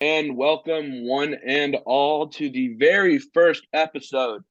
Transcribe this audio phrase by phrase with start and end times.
[0.00, 4.42] and welcome one and all to the very first episode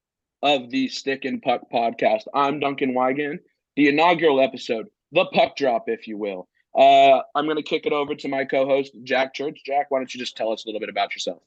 [0.42, 2.22] of the Stick and Puck podcast.
[2.32, 3.40] I'm Duncan Weigand,
[3.74, 6.48] the inaugural episode, the puck drop, if you will.
[6.78, 9.60] Uh, I'm going to kick it over to my co-host Jack Church.
[9.66, 11.42] Jack, why don't you just tell us a little bit about yourself?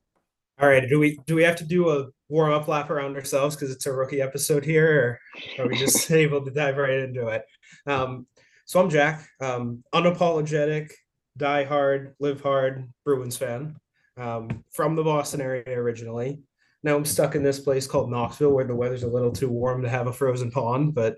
[0.59, 3.55] All right, do we do we have to do a warm up lap around ourselves
[3.55, 5.21] because it's a rookie episode here,
[5.57, 7.45] or are we just able to dive right into it?
[7.87, 8.27] Um,
[8.65, 10.91] so I'm Jack, um, unapologetic,
[11.37, 13.77] die hard, live hard Bruins fan
[14.17, 16.39] um, from the Boston area originally.
[16.83, 19.81] Now I'm stuck in this place called Knoxville where the weather's a little too warm
[19.83, 21.17] to have a frozen pond, but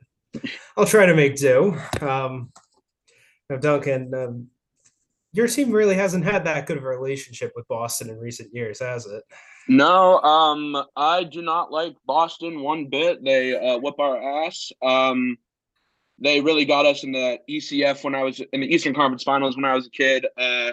[0.77, 1.77] I'll try to make do.
[2.01, 2.51] Um,
[3.49, 4.47] now, Duncan, um,
[5.33, 8.79] your team really hasn't had that good of a relationship with Boston in recent years,
[8.79, 9.23] has it?
[9.67, 13.23] No, um, I do not like Boston one bit.
[13.23, 14.71] They uh, whip our ass.
[14.81, 15.37] Um,
[16.19, 19.55] they really got us in the ECF when I was in the Eastern Conference Finals
[19.55, 20.25] when I was a kid.
[20.37, 20.71] Uh,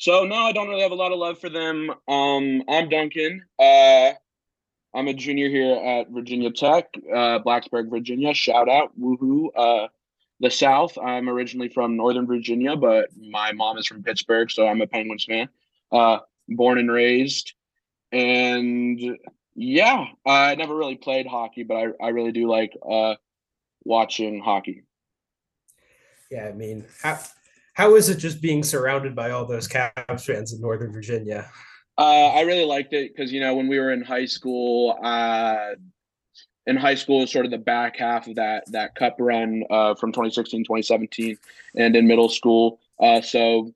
[0.00, 1.90] so no, I don't really have a lot of love for them.
[2.08, 3.44] Um, I'm Duncan.
[3.58, 4.12] Uh,
[4.94, 8.32] I'm a junior here at Virginia Tech, uh, Blacksburg, Virginia.
[8.32, 9.48] Shout out, woohoo!
[9.54, 9.88] Uh,
[10.40, 10.96] the South.
[10.96, 15.26] I'm originally from Northern Virginia, but my mom is from Pittsburgh, so I'm a Penguins
[15.26, 15.50] fan.
[15.92, 17.52] Uh, born and raised,
[18.10, 18.98] and
[19.54, 23.16] yeah, I never really played hockey, but I, I really do like uh,
[23.84, 24.82] watching hockey.
[26.30, 26.86] Yeah, I mean,
[27.80, 31.50] how is it just being surrounded by all those Caps fans in Northern Virginia?
[31.96, 35.70] Uh, I really liked it because you know when we were in high school, uh,
[36.66, 39.94] in high school is sort of the back half of that that cup run uh,
[39.94, 41.38] from 2016 2017
[41.74, 43.72] and in middle school uh, so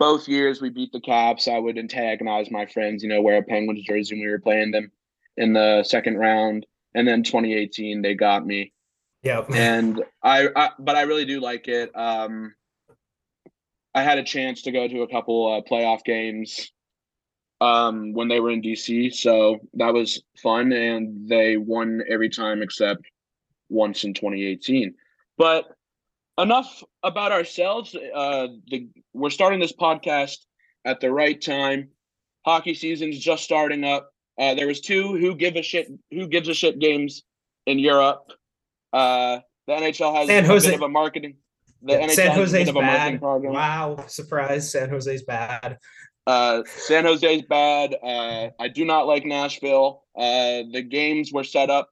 [0.00, 1.46] both years we beat the caps.
[1.46, 4.72] I would antagonize my friends you know wear a penguins jersey and we were playing
[4.72, 4.90] them
[5.36, 6.66] in the second round.
[6.94, 8.72] And then 2018 they got me.
[9.22, 11.92] Yeah and I, I but i really do like it.
[11.94, 12.54] Um
[13.98, 16.70] I had a chance to go to a couple uh, playoff games
[17.60, 22.62] um, when they were in DC, so that was fun, and they won every time
[22.62, 23.00] except
[23.68, 24.94] once in 2018.
[25.36, 25.64] But
[26.38, 27.96] enough about ourselves.
[27.96, 30.36] Uh, the, we're starting this podcast
[30.84, 31.88] at the right time.
[32.44, 34.12] Hockey season's just starting up.
[34.38, 37.24] Uh, there was two who give a shit who gives a shit games
[37.66, 38.30] in Europe.
[38.92, 41.34] Uh, the NHL has San a bit of a marketing.
[41.82, 43.20] The Yeah, NHL San Jose's bad.
[43.20, 43.52] program.
[43.52, 44.70] Wow, surprise!
[44.70, 45.78] San Jose's bad.
[46.26, 47.94] Uh, San Jose's bad.
[48.02, 50.04] Uh, I do not like Nashville.
[50.16, 51.88] Uh, the games were set up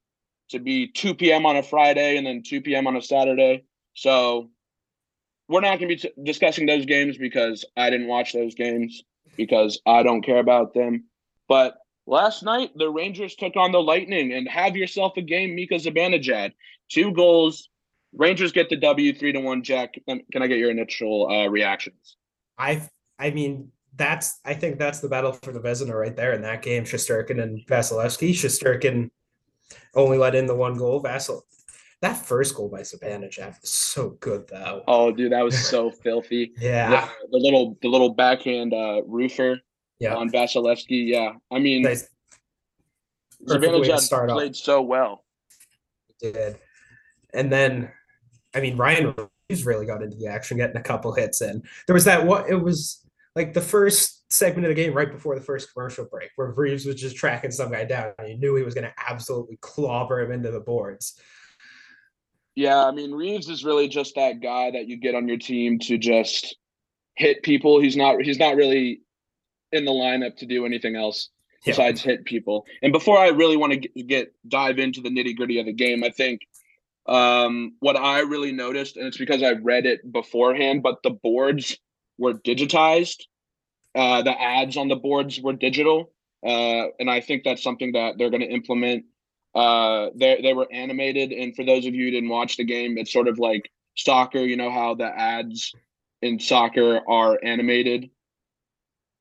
[0.50, 1.46] to be 2 p.m.
[1.46, 2.86] on a Friday and then 2 p.m.
[2.86, 3.64] on a Saturday.
[3.94, 4.50] So
[5.48, 9.02] we're not going to be t- discussing those games because I didn't watch those games
[9.36, 11.04] because I don't care about them.
[11.48, 15.74] But last night, the Rangers took on the Lightning and have yourself a game, Mika
[15.76, 16.52] Zibanejad.
[16.90, 17.68] Two goals.
[18.16, 19.62] Rangers get the W three to one.
[19.62, 22.16] Jack, can I get your initial uh, reactions?
[22.58, 22.88] I
[23.18, 26.62] I mean that's I think that's the battle for the Vezina right there in that
[26.62, 26.84] game.
[26.84, 28.30] Shesterkin and Vasilevskiy.
[28.30, 29.10] Shesterkin
[29.94, 31.02] only let in the one goal.
[31.02, 31.42] Vasil
[32.02, 34.82] that first goal by Zibanejad was so good though.
[34.86, 36.52] Oh, dude, that was so filthy.
[36.58, 39.60] yeah, the, the little the little backhand uh, roofer
[39.98, 40.14] yeah.
[40.14, 41.08] on Vasilevskiy.
[41.08, 42.08] Yeah, I mean, Nice.
[43.46, 44.36] Perfect way Zibanejad start off.
[44.36, 45.24] played so well.
[46.20, 46.58] did.
[47.34, 47.90] And then,
[48.56, 49.14] I mean, Ryan
[49.50, 51.62] Reaves really got into the action, getting a couple hits in.
[51.86, 55.34] There was that what it was like the first segment of the game right before
[55.34, 58.12] the first commercial break, where Reaves was just tracking some guy down.
[58.18, 61.20] And you knew he was going to absolutely clobber him into the boards.
[62.54, 65.78] Yeah, I mean, Reeves is really just that guy that you get on your team
[65.80, 66.56] to just
[67.14, 67.80] hit people.
[67.80, 69.02] He's not he's not really
[69.72, 71.28] in the lineup to do anything else
[71.66, 71.72] Yeah.
[71.72, 72.64] besides hit people.
[72.82, 75.72] And before I really want to get, get dive into the nitty gritty of the
[75.72, 76.40] game, I think
[77.08, 81.78] um, what I really noticed, and it's because I read it beforehand, but the boards
[82.18, 83.22] were digitized.
[83.94, 86.12] Uh, the ads on the boards were digital,
[86.44, 89.04] uh, and I think that's something that they're going to implement.
[89.54, 92.98] Uh, they they were animated, and for those of you who didn't watch the game,
[92.98, 94.40] it's sort of like soccer.
[94.40, 95.72] You know how the ads
[96.22, 98.10] in soccer are animated.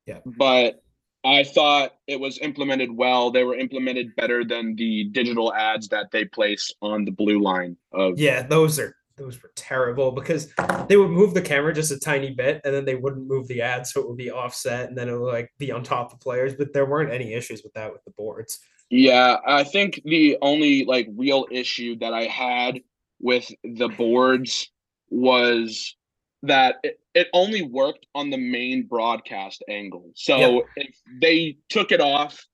[0.06, 0.20] Yeah.
[0.26, 0.84] But
[1.26, 3.32] I thought it was implemented well.
[3.32, 7.76] They were implemented better than the digital ads that they place on the blue line
[7.92, 10.52] of Yeah, those are those were terrible because
[10.88, 13.62] they would move the camera just a tiny bit and then they wouldn't move the
[13.62, 16.20] ad so it would be offset and then it would like be on top of
[16.20, 20.38] players but there weren't any issues with that with the boards Yeah, I think the
[20.42, 22.82] only like real issue that I had
[23.22, 24.70] with the boards
[25.10, 25.96] was
[26.48, 30.12] that it, it only worked on the main broadcast angle.
[30.16, 30.60] So Yeah.
[30.78, 32.46] if they took it off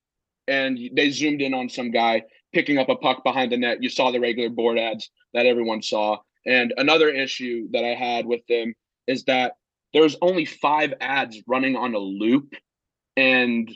[0.47, 2.23] and they zoomed in on some guy
[2.53, 5.81] picking up a puck behind the net, you saw the regular board ads that everyone
[5.81, 6.17] saw.
[6.45, 8.73] And another issue that I had with them
[9.07, 9.53] is that
[9.93, 12.53] there's only five ads running on a loop
[13.17, 13.69] and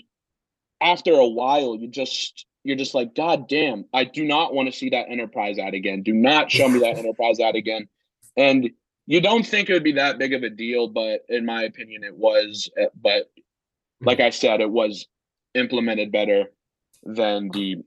[0.81, 4.77] after a while, you just you're just like, God damn, I do not want to
[4.77, 6.01] see that enterprise ad again.
[6.01, 7.87] Do not show me that enterprise ad again.
[8.35, 8.71] And
[9.07, 12.03] you don't think it would be that big of a deal, but in my opinion,
[12.03, 12.69] it was.
[12.77, 13.29] Eh, but
[14.01, 15.07] like I said, it was
[15.53, 16.45] implemented better
[17.03, 17.77] than the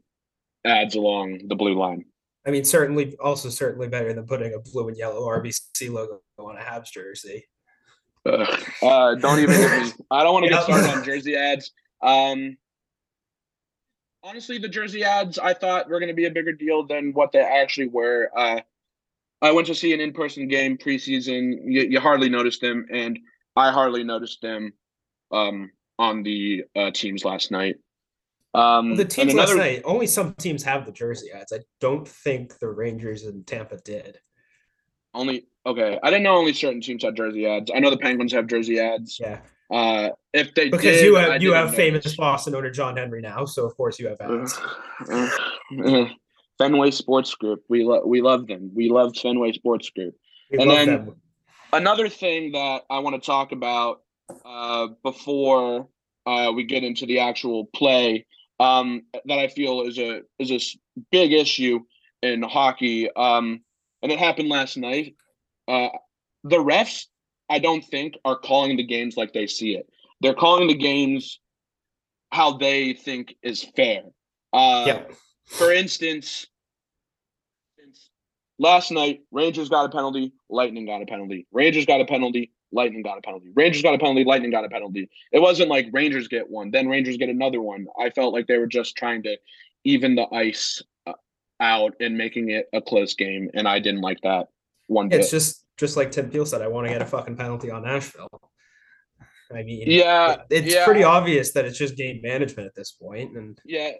[0.65, 2.05] ads along the blue line.
[2.47, 6.57] I mean, certainly, also certainly better than putting a blue and yellow RBC logo on
[6.57, 7.47] a Habs jersey.
[8.25, 8.47] Uh,
[8.83, 9.57] uh, don't even.
[9.57, 11.73] Get me I don't want to get started on jersey ads.
[12.03, 12.57] Um,
[14.23, 17.33] honestly, the jersey ads I thought were going to be a bigger deal than what
[17.33, 18.31] they actually were.
[18.37, 18.61] Uh,
[19.41, 21.59] I went to see an in-person game preseason.
[21.65, 23.19] You, you hardly noticed them, and
[23.57, 24.73] I hardly noticed them
[25.33, 27.77] um, on the uh, teams last night.
[28.55, 31.53] Um, the teams another, last night, only some teams have the jersey ads.
[31.53, 34.19] I don't think the Rangers and Tampa did.
[35.15, 35.99] Only okay.
[36.03, 37.71] I didn't know only certain teams had jersey ads.
[37.75, 39.19] I know the Penguins have jersey ads.
[39.21, 39.41] Yeah.
[39.71, 43.45] Uh, if they because did, you have you have famous Boston owner John Henry now,
[43.45, 44.59] so of course you have ads.
[46.59, 47.65] Fenway Sports Group.
[47.69, 48.71] We love we love them.
[48.75, 50.15] We love Fenway Sports Group.
[50.51, 51.17] We and then them.
[51.73, 54.03] another thing that I want to talk about
[54.45, 55.89] uh, before
[56.27, 58.27] uh, we get into the actual play
[58.61, 60.61] um, that I feel is a is a
[61.11, 61.81] big issue
[62.23, 63.61] in hockey, um,
[64.03, 65.15] and it happened last night.
[65.69, 65.89] Uh,
[66.45, 67.07] the refs,
[67.49, 69.89] I don't think, are calling the games like they see it.
[70.21, 71.41] They're calling the games
[72.33, 74.03] how they think is fair.
[74.53, 75.01] Uh, yeah.
[75.49, 76.47] For instance,
[78.59, 81.47] last night, Rangers got a penalty, Lightning got a penalty.
[81.53, 83.51] Rangers got a penalty, Lightning got a penalty.
[83.55, 84.25] Rangers got a penalty.
[84.25, 85.09] Lightning got a penalty.
[85.33, 87.87] It wasn't like Rangers get one, then Rangers get another one.
[87.99, 89.37] I felt like they were just trying to
[89.85, 91.15] even the ice uh,
[91.61, 94.49] out and making it a close game, and I didn't like that
[94.87, 95.21] one bit.
[95.21, 96.61] It's just just like Tim Peel said.
[96.61, 98.29] I want to get a fucking penalty on Nashville.
[99.51, 100.85] I mean, yeah, it's yeah.
[100.85, 103.93] pretty obvious that it's just game management at this point, and yeah,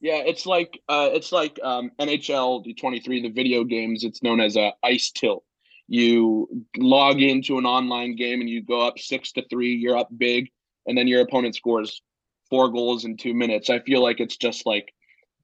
[0.00, 4.04] yeah, it's like uh, it's like um, NHL the twenty three, the video games.
[4.04, 5.44] It's known as a ice tilt
[5.90, 10.08] you log into an online game and you go up six to three, you're up
[10.16, 10.48] big,
[10.86, 12.00] and then your opponent scores
[12.48, 13.68] four goals in two minutes.
[13.68, 14.94] I feel like it's just like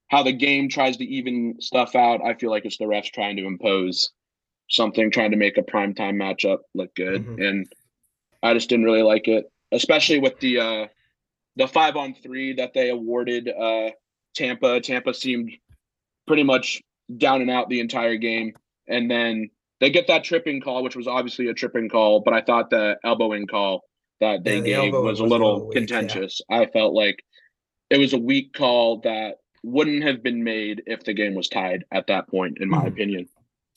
[0.06, 2.20] how the game tries to even stuff out.
[2.24, 4.12] I feel like it's the refs trying to impose
[4.70, 7.26] something, trying to make a primetime matchup look good.
[7.26, 7.42] Mm-hmm.
[7.42, 7.72] And
[8.40, 10.86] I just didn't really like it, especially with the uh
[11.56, 13.90] the five on three that they awarded uh
[14.36, 14.80] Tampa.
[14.80, 15.50] Tampa seemed
[16.26, 16.82] pretty much
[17.16, 18.52] down and out the entire game.
[18.88, 19.50] And then
[19.80, 22.96] they get that tripping call, which was obviously a tripping call, but I thought the
[23.04, 23.82] elbowing call
[24.20, 26.40] that they yeah, the gave was, was, a little, weak, contentious.
[26.48, 26.60] Yeah.
[26.60, 27.22] I felt like
[27.90, 31.84] it was a weak call that wouldn't have been made if the game was tied
[31.92, 32.86] at that point, in my mm-hmm.
[32.88, 33.28] opinion.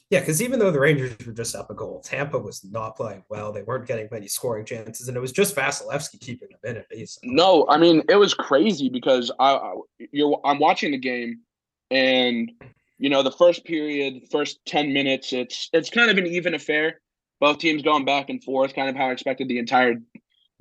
[0.09, 3.23] Yeah, because even though the Rangers were just up a goal, Tampa was not playing
[3.29, 3.51] well.
[3.51, 6.88] They weren't getting many scoring chances, and it was just Vasilevskiy keeping them in it.
[6.89, 7.29] Basically.
[7.31, 9.75] No, I mean it was crazy because I,
[10.11, 11.41] you're I'm watching the game,
[11.91, 12.51] and
[13.00, 17.00] you know, the first period, first 10 minutes, it's it's kind of an even affair.
[17.39, 19.95] Both teams going back and forth, kind of how I expected the entire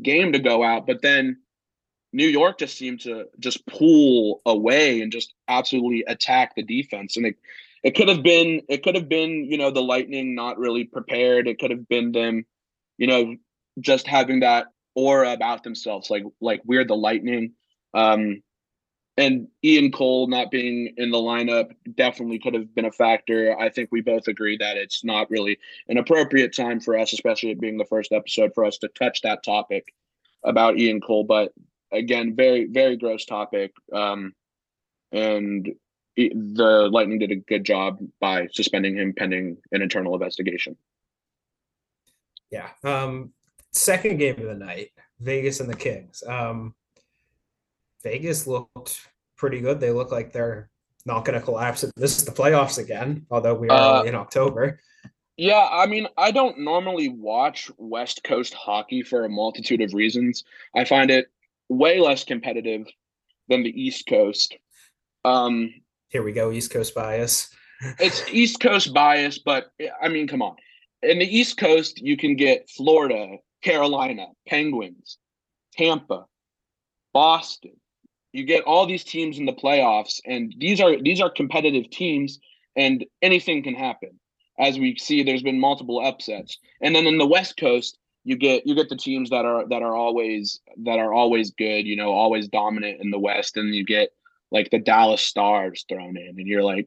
[0.01, 0.87] game to go out.
[0.87, 1.39] But then
[2.13, 7.17] New York just seemed to just pull away and just absolutely attack the defense.
[7.17, 7.37] And it
[7.83, 11.49] it could have been it could have been, you know, the Lightning not really prepared.
[11.49, 12.45] It could have been them,
[12.97, 13.37] you know,
[13.81, 17.53] just having that aura about themselves, like like we're the Lightning.
[17.95, 18.43] Um,
[19.19, 23.59] and Ian Cole not being in the lineup definitely could have been a factor.
[23.59, 25.59] I think we both agree that it's not really
[25.89, 29.23] an appropriate time for us, especially it being the first episode, for us to touch
[29.23, 29.93] that topic
[30.45, 31.25] about Ian Cole.
[31.25, 31.53] But
[31.93, 33.73] again, very, very gross topic.
[33.93, 34.35] Um,
[35.11, 35.69] and
[36.27, 40.77] the Lightning did a good job by suspending him pending an internal investigation.
[42.51, 42.69] Yeah.
[42.83, 43.33] Um,
[43.73, 46.23] second game of the night, Vegas and the Kings.
[46.27, 46.75] Um,
[48.03, 49.81] Vegas looked pretty good.
[49.81, 50.71] They look like they're
[51.07, 51.85] not going to collapse.
[51.97, 54.81] This is the playoffs again, although we are uh, in October.
[55.37, 60.43] Yeah, I mean, I don't normally watch West Coast hockey for a multitude of reasons.
[60.75, 61.27] I find it
[61.69, 62.89] way less competitive
[63.49, 64.57] than the East Coast.
[65.25, 65.73] Um,
[66.09, 67.51] Here we go, East Coast bias.
[67.99, 69.71] it's East Coast bias, but
[70.03, 70.57] I mean, come on.
[71.03, 75.19] In the East Coast, you can get Florida, Carolina, Penguins,
[75.77, 76.27] Tampa,
[77.13, 77.79] Boston,
[78.33, 82.39] you get all these teams in the playoffs and these are these are competitive teams
[82.77, 84.11] and anything can happen
[84.59, 88.67] as we see there's been multiple upsets and then in the west coast you get
[88.67, 92.13] you get the teams that are that are always that are always good you know
[92.13, 94.11] always dominant in the west and you get
[94.51, 96.87] like the dallas stars thrown in and you're like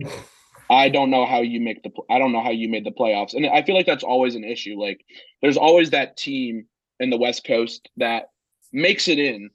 [0.70, 3.34] i don't know how you make the i don't know how you made the playoffs
[3.34, 5.04] and i feel like that's always an issue like
[5.42, 6.66] there's always that team
[7.00, 8.30] in the west coast that
[8.72, 9.50] makes it in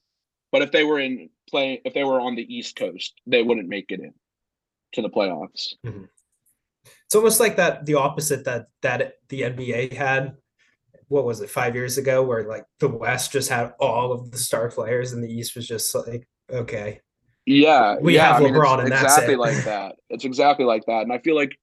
[0.53, 3.69] but if they were in play, if they were on the East Coast, they wouldn't
[3.69, 4.15] make it in
[4.93, 5.75] to the playoffs.
[5.85, 6.05] Mm-hmm.
[7.05, 10.37] It's almost like that the opposite that that the NBA had.
[11.09, 14.39] What was it five years ago, where like the West just had all of the
[14.39, 17.01] star players, and the East was just like, okay,
[17.47, 19.39] yeah, we yeah, have I mean, LeBron, it's and exactly it.
[19.39, 19.97] like that.
[20.11, 21.57] It's exactly like that, and I feel like,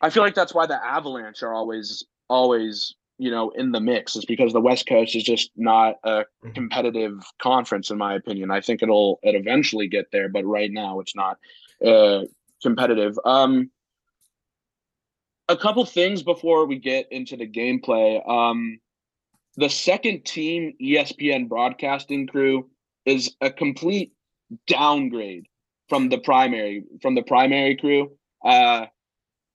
[0.00, 4.16] I feel like that's why the Avalanche are always, always, you know, in the mix.
[4.16, 6.54] Is because the West Coast is just not a Mhm.
[6.54, 8.50] competitive conference, in my opinion.
[8.50, 11.38] I think it'll it eventually get there, but right now it's not
[11.84, 12.24] uh,
[12.60, 13.16] competitive.
[13.24, 13.70] Um,
[15.48, 18.26] a couple things before we get into the gameplay.
[18.28, 18.80] Um,
[19.56, 22.70] the second team ESPN broadcasting crew
[23.04, 24.13] is a complete
[24.66, 25.46] downgrade
[25.88, 28.12] from the primary from the primary crew.
[28.44, 28.86] Uh,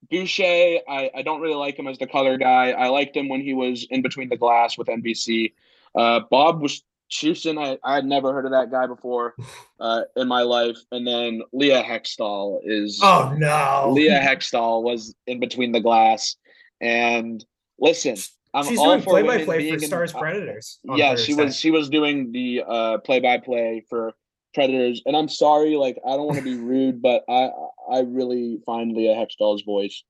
[0.09, 2.71] Boucher, I, I don't really like him as the color guy.
[2.71, 5.53] I liked him when he was in between the glass with NBC.
[5.93, 7.57] Uh, Bob was Houston.
[7.57, 9.35] I, I had never heard of that guy before
[9.79, 10.77] uh, in my life.
[10.91, 16.35] And then Leah Hextall is oh no, Leah Hextall was in between the glass.
[16.81, 17.43] And
[17.79, 18.15] listen,
[18.53, 20.79] I'm she's all doing for play by play for in- Stars Predators.
[20.95, 24.13] yeah, she was she was doing the uh play by play for
[24.53, 27.49] Predators, and I'm sorry, like I don't want to be rude, but I
[27.91, 30.03] I really find Leah Hextall's voice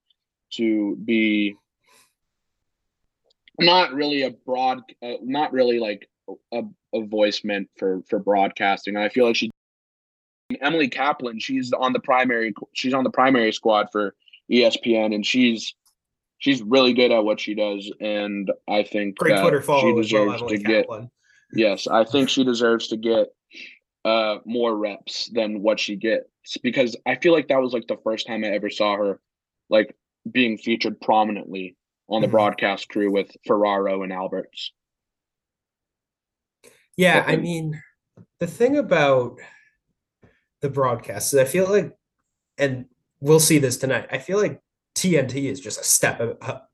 [0.53, 1.55] to be
[3.59, 6.09] not really a broad, uh, not really like
[6.51, 8.97] a, a voice meant for for broadcasting.
[8.97, 9.49] I feel like she
[10.61, 14.15] Emily Kaplan, she's on the primary she's on the primary squad for
[14.51, 15.73] ESPN, and she's
[16.39, 20.01] she's really good at what she does, and I think Great Twitter follow she well,
[20.01, 20.87] deserves Emily to get
[21.51, 23.29] Yes, I think she deserves to get
[24.05, 27.97] uh more reps than what she gets because I feel like that was like the
[28.03, 29.19] first time I ever saw her
[29.69, 29.95] like
[30.31, 31.75] being featured prominently
[32.07, 32.31] on the Mhm.
[32.31, 34.71] broadcast crew with Ferraro and Alberts.
[36.97, 37.81] Yeah, I mean,
[38.39, 39.37] the thing about
[40.61, 41.95] the broadcast is I feel like,
[42.57, 42.85] and
[43.21, 44.07] we'll see this tonight.
[44.11, 44.59] I feel like
[44.95, 46.19] TNT is just a step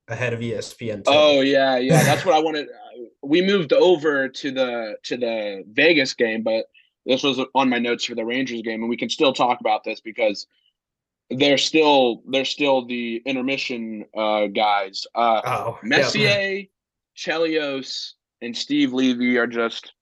[0.08, 0.98] ahead of ESPN.
[1.04, 1.12] too.
[1.12, 2.68] Oh yeah, yeah, that's what I wanted.
[2.70, 6.66] uh, We moved over to the to the Vegas game, but
[7.06, 9.84] this was on my notes for the Rangers game, and we can still talk about
[9.84, 10.48] this because
[11.30, 15.06] they're still they're still the intermission uh guys.
[15.16, 15.80] Uh oh.
[15.84, 16.64] Messier,
[17.18, 19.94] Chelios, and Steve Levy are just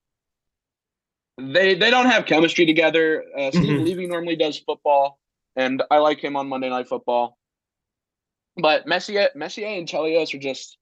[1.39, 3.24] they they don't have chemistry together.
[3.38, 3.86] Uh, Steve Mhm.
[3.86, 5.19] Levy normally does football,
[5.55, 7.38] and I like him on Monday Night Football.
[8.55, 10.77] But Messier, Messier and Chelios are just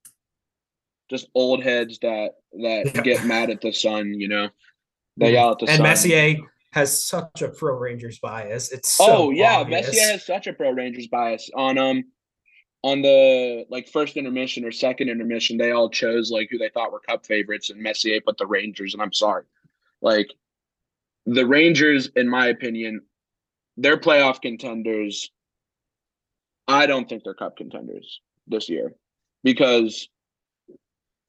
[1.10, 3.02] just old heads that that Yeah.
[3.02, 4.14] get mad at the sun.
[4.20, 4.50] You know,
[5.22, 5.34] they Mhm.
[5.34, 5.84] yell at the and sun.
[5.84, 6.36] Messier
[6.74, 8.72] has such a pro Rangers bias.
[8.72, 9.88] It's so oh yeah, obvious.
[9.88, 12.04] Messier has such a pro Rangers bias on um
[12.84, 15.58] on the like first intermission or second intermission.
[15.58, 18.94] They all chose like who they thought were Cup favorites, and Messier put the Rangers.
[18.94, 19.44] And I'm sorry,
[20.02, 20.34] like
[21.28, 23.02] the Rangers, in my opinion,
[23.78, 25.30] they're playoff contenders.
[26.68, 28.96] I don't think they're Cup contenders this year
[29.44, 30.10] because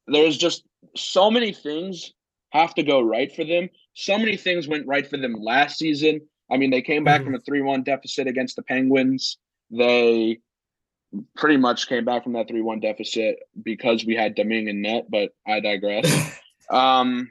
[0.07, 0.65] there's just
[0.97, 2.15] so many things
[2.51, 3.69] have to go right for them.
[3.95, 6.21] So many things went right for them last season.
[6.51, 7.25] I mean, they came back Mhm.
[7.25, 9.39] from a 3 1 deficit against the Penguins.
[9.71, 10.39] They
[11.37, 15.11] pretty much came back from that 3 1 deficit because we had Domingue in net,
[15.11, 16.05] but I digress.
[16.71, 17.31] um,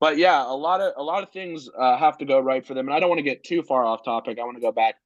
[0.00, 2.74] but yeah, a lot of a lot of things uh, have to go right for
[2.74, 4.38] them, and I don't want to get too far off topic.
[4.40, 4.96] I want to go back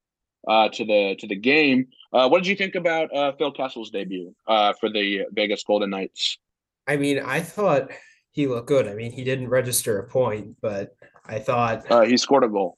[0.47, 1.87] uh, to the to the game.
[2.11, 5.91] Uh, what did you think about uh, Phil Kessel's debut uh, for the Vegas Golden
[5.91, 6.39] Knights?
[6.87, 7.91] I mean, I thought
[8.37, 8.87] he looked good.
[8.87, 12.77] I mean, he didn't register a point, but I thought, Uh, he scored a goal.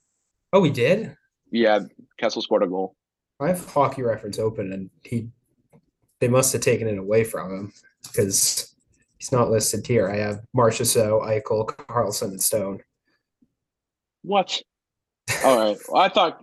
[0.53, 1.13] oh, he did.
[1.51, 1.79] Yeah,
[2.17, 2.95] Kessel scored a goal.
[3.41, 5.27] I have hockey reference open, and he
[6.21, 7.73] they must have taken it away from him
[8.03, 8.73] because
[9.17, 10.09] he's not listed here.
[10.09, 12.79] I have Marcia Marchessault, Eichel, Carlson, and Stone.
[14.21, 14.61] What?
[15.43, 15.77] All right.
[15.89, 16.41] Well, I thought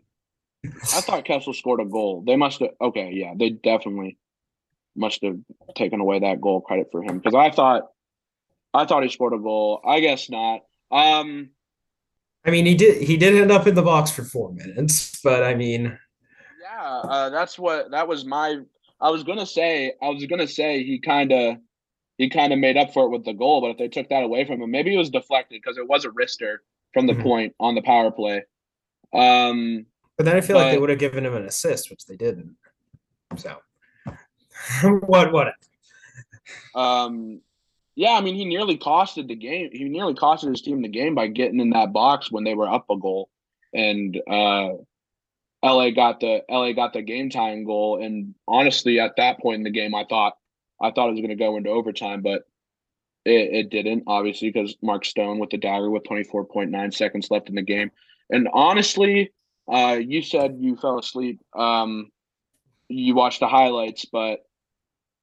[0.64, 2.22] I thought Kessel scored a goal.
[2.26, 2.70] They must have.
[2.82, 4.18] Okay, yeah, they definitely
[4.94, 5.38] must have
[5.74, 7.84] taken away that goal credit for him because I thought
[8.74, 9.80] I thought he scored a goal.
[9.84, 10.60] I guess not.
[10.90, 11.50] Um,
[12.44, 15.42] I mean, he did he did end up in the box for four minutes, but
[15.42, 15.98] I mean,
[16.60, 18.60] yeah, uh, that's what that was my.
[19.00, 19.92] I was gonna say.
[20.02, 21.56] I was gonna say he kind of
[22.18, 24.22] he kind of made up for it with the goal, but if they took that
[24.22, 26.58] away from him, maybe it was deflected because it was a wrister
[26.94, 27.22] from the Mhm.
[27.22, 28.42] point on the power play.
[29.12, 32.16] Um, but then I feel like they would have given him an assist, which they
[32.16, 32.56] didn't.
[33.36, 33.58] So,
[35.06, 35.52] what what?
[36.74, 37.40] Um,
[37.96, 39.70] yeah, I mean, he nearly costed the game.
[39.72, 42.68] He nearly costed his team the game by getting in that box when they were
[42.68, 43.30] up a goal,
[43.72, 44.68] and uh,
[45.64, 48.04] LA got the LA got the game tying goal.
[48.04, 50.36] And honestly, at that point in the game, I thought
[50.80, 52.42] I thought it was going to go into overtime, but
[53.24, 57.54] it, it didn't, obviously, because Mark Stone with the dagger with 24.9 seconds left in
[57.54, 57.90] the game.
[58.28, 59.32] And honestly,
[59.72, 61.40] uh, you said you fell asleep.
[61.54, 62.10] Um,
[62.88, 64.40] you watched the highlights, but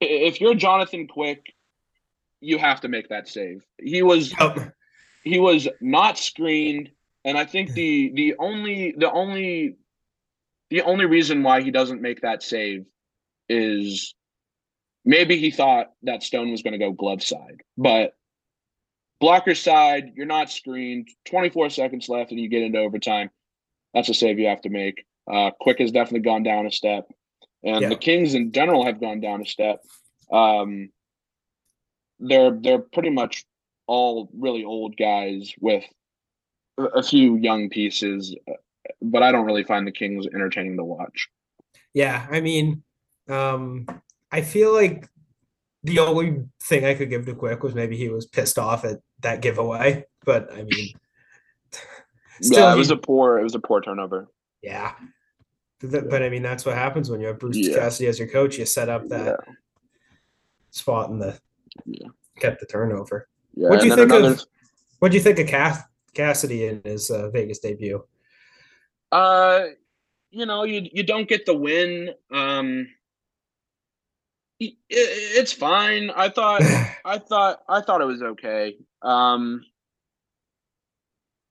[0.02, 1.54] if you're Jonathan Quick,
[2.44, 3.66] you have to make that save.
[3.78, 4.34] He was
[5.24, 6.92] he was not screened,
[7.24, 9.78] and I think the the only the only
[10.70, 12.86] the only reason why he doesn't make that save
[13.50, 14.16] is
[15.06, 18.16] maybe he thought that Stone was going to go glove side, but
[19.20, 21.08] blocker side, you're not screened.
[21.26, 23.30] 24 seconds left, and you get into overtime.
[23.94, 25.06] That's a save you have to make.
[25.32, 27.10] Uh, Quick has definitely gone down a step,
[27.64, 27.90] and yeah.
[27.90, 29.80] the Kings in general have gone down a step.
[30.32, 30.90] Um,
[32.24, 33.46] they're they're pretty much
[33.88, 35.84] all really old guys with
[36.78, 38.36] a few young pieces,
[39.02, 41.30] but I don't really find the Kings entertaining to watch.
[41.94, 42.84] Yeah, I mean,
[43.30, 43.86] um,
[44.32, 45.08] I feel like
[45.84, 49.00] the only thing I could give to Quick was maybe he was pissed off at
[49.20, 50.94] that giveaway, but I mean,
[52.42, 54.28] yeah, it was he, a poor, it was a poor turnover.
[54.62, 54.94] Yeah,
[55.82, 57.76] but, but I mean, that's what happens when you have Bruce yeah.
[57.76, 58.58] Cassidy as your coach.
[58.58, 59.54] You set up that yeah.
[60.72, 61.38] spot in the
[61.86, 62.08] yeah.
[62.40, 63.28] get the turnover.
[63.56, 64.34] Yeah, what do you think another...
[64.34, 64.46] of?
[65.00, 68.04] What do you think of Cass- Cassidy in his uh, Vegas debut?
[69.12, 69.66] Uh,
[70.32, 72.12] you know, you you don't get the win.
[72.32, 72.88] Um,
[74.60, 76.10] it, it's fine.
[76.10, 76.62] I thought
[77.06, 78.78] I thought I thought it was okay.
[79.02, 79.64] Um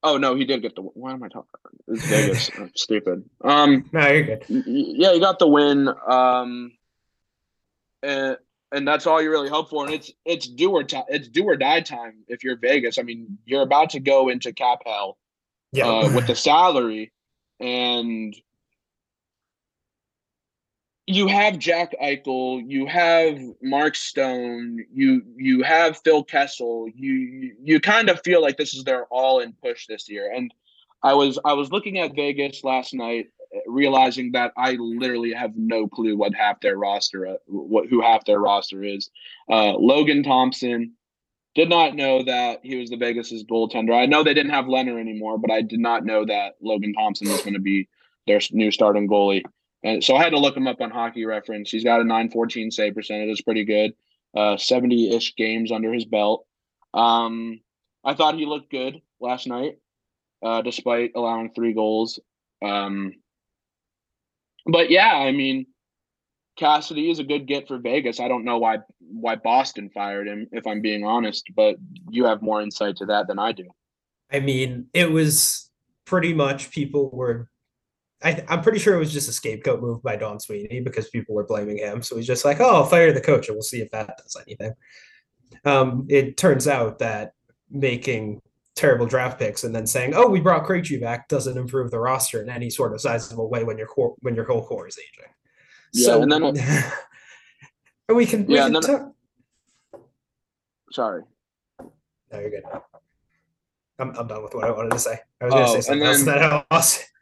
[0.05, 1.49] Oh no, he did get the why am I talking
[1.89, 2.51] It's Vegas.
[2.75, 3.25] stupid.
[3.43, 4.45] Um No, you're good.
[4.49, 5.89] Yeah, he got the win.
[6.07, 6.73] Um
[8.03, 8.37] and
[8.73, 9.85] and that's all you really hope for.
[9.85, 12.99] And it's it's do or t- it's do or die time if you're Vegas.
[12.99, 15.19] I mean, you're about to go into cap hell
[15.73, 15.89] yeah.
[15.89, 17.13] Uh, with the salary
[17.59, 18.37] and
[21.07, 26.89] you have Jack Eichel, you have Mark Stone, you you have Phil Kessel.
[26.95, 30.33] You you kind of feel like this is their all in push this year.
[30.33, 30.53] And
[31.03, 33.31] I was I was looking at Vegas last night,
[33.67, 38.25] realizing that I literally have no clue what half their roster uh, what who half
[38.25, 39.11] their roster is.
[39.51, 40.93] Uh, Logan Thompson
[41.55, 43.95] did not know that he was the Vegas's goaltender.
[43.95, 47.29] I know they didn't have Lehner anymore, but I did not know that Logan Thompson
[47.29, 47.89] was going to be
[48.27, 49.45] their new starting goalie.
[49.83, 51.71] And so I had to look him up on Hockey Reference.
[51.71, 53.29] He's got a 914 save percentage.
[53.31, 53.93] It's pretty good.
[54.35, 56.47] Uh, 70-ish games under his belt.
[56.95, 57.61] Um,
[58.05, 59.79] I thought he looked good last night,
[60.43, 62.19] uh, despite allowing three goals.
[62.65, 63.15] Um,
[64.67, 65.67] but yeah, I mean,
[66.57, 68.21] Cassidy is a good get for Vegas.
[68.21, 71.77] I don't know why why Boston fired him, if I'm being honest, but
[72.11, 73.69] you have more insight to that than I do.
[74.31, 75.71] I mean, it was
[76.05, 77.49] pretty much people were
[78.25, 81.35] I, am pretty sure it was just a scapegoat move by Don Sweeney because people
[81.35, 82.03] were blaming him.
[82.03, 84.37] So he's just like, "Oh, I'll fire the coach, and we'll see if that does
[84.47, 84.73] anything."
[85.65, 87.33] Um, it turns out that
[87.71, 88.41] making
[88.75, 92.43] terrible draft picks and then saying, "Oh, we brought Krejci back," doesn't improve the roster
[92.43, 95.33] in any sort of sizable way when your core when your whole core is aging.
[95.93, 96.57] Yeah, so, and then and
[98.17, 98.49] we can.
[98.49, 100.01] Yeah, we can t-
[100.93, 101.23] sorry.
[101.81, 102.65] No, you're good.
[103.99, 105.19] I'm, I'm done with what I wanted to say.
[105.41, 107.05] I was going to oh, say something then, else that else.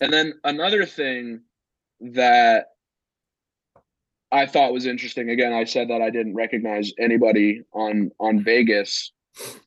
[0.00, 1.40] And then another thing
[2.00, 2.66] that
[4.30, 5.30] I thought was interesting.
[5.30, 9.12] Again, I said that I didn't recognize anybody on on Vegas.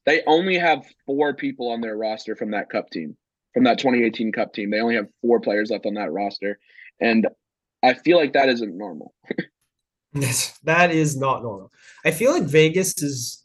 [0.05, 3.15] They only have four people on their roster from that Cup team,
[3.53, 4.71] from that 2018 Cup team.
[4.71, 6.59] They only have four players left on that roster,
[6.99, 7.27] and
[7.83, 9.13] I feel like that isn't normal.
[10.63, 11.71] that is not normal.
[12.05, 13.41] I feel like Vegas is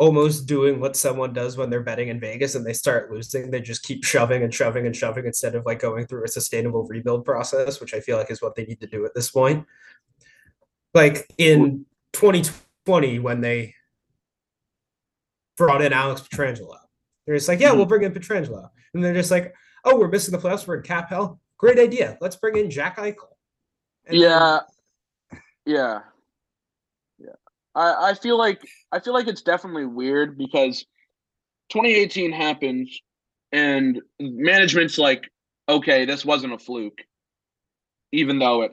[0.00, 3.50] almost doing what someone does when they're betting in Vegas and they start losing.
[3.50, 6.86] They just keep shoving and shoving and shoving instead of like going through a sustainable
[6.86, 9.66] rebuild process, which I feel like is what they need to do at this point.
[10.94, 13.74] Like in 2020, when they
[15.60, 16.78] brought in Alex Pietrangelo,
[17.26, 17.90] they're just like, yeah, we'll hmm.
[17.90, 18.70] bring in Pietrangelo.
[18.94, 20.66] And they're just like, oh, we're missing the playoffs.
[20.66, 21.38] We're in cap hell.
[21.58, 22.16] Great idea.
[22.22, 23.28] Let's bring in Jack Eichel.
[24.06, 24.60] And yeah.
[25.30, 25.98] Then, yeah.
[27.74, 30.86] I, I feel like I feel like it's definitely weird because
[31.68, 32.98] 2018 happens
[33.52, 35.30] and management's like,
[35.68, 37.02] okay, this wasn't a fluke,
[38.12, 38.72] even though it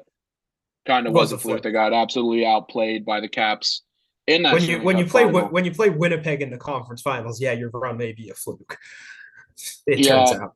[0.87, 1.55] kind of was, was, a fluke.
[1.55, 1.63] fluke.
[1.63, 3.83] They got absolutely outplayed by the Caps
[4.27, 5.47] When you when you play final.
[5.47, 8.77] when you play Winnipeg in the conference finals, yeah, your run may be a fluke.
[9.87, 10.25] It yeah.
[10.25, 10.55] turns out.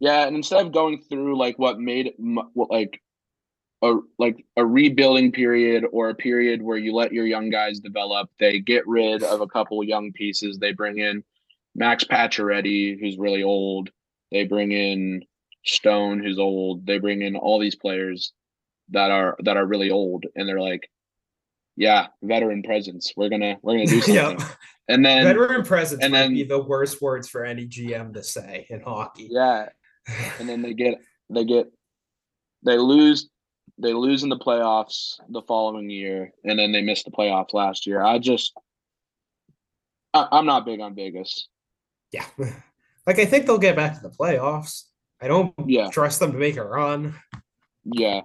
[0.00, 3.00] Yeah, and instead of going through like what made what like
[3.82, 8.30] a like a rebuilding period or a period where you let your young guys develop.
[8.38, 10.58] They get rid of a couple young pieces.
[10.58, 11.22] They bring in
[11.74, 13.90] Max Pacioretty, who's really old.
[14.30, 15.24] They bring in
[15.64, 16.86] Stone, who's old.
[16.86, 18.32] They bring in all these players
[18.90, 20.88] that are that are really old, and they're like,
[21.76, 23.12] yeah, veteran presence.
[23.16, 24.38] We're gonna we're gonna do something.
[24.38, 24.48] yeah.
[24.88, 28.66] And then veteran presence and then be the worst words for any GM to say
[28.68, 29.28] in hockey.
[29.30, 29.68] Yeah.
[30.38, 30.98] and then they get
[31.30, 31.66] they get
[32.64, 33.28] they lose
[33.78, 37.86] they lose in the playoffs the following year, and then they miss the playoffs last
[37.86, 38.02] year.
[38.02, 38.52] I just
[40.12, 41.48] I, I'm not big on Vegas.
[42.12, 42.26] Yeah.
[43.04, 44.84] Like I think they'll get back to the playoffs.
[45.20, 45.90] I don't yeah.
[45.90, 47.16] trust them to make a run.
[47.84, 48.20] Yeah.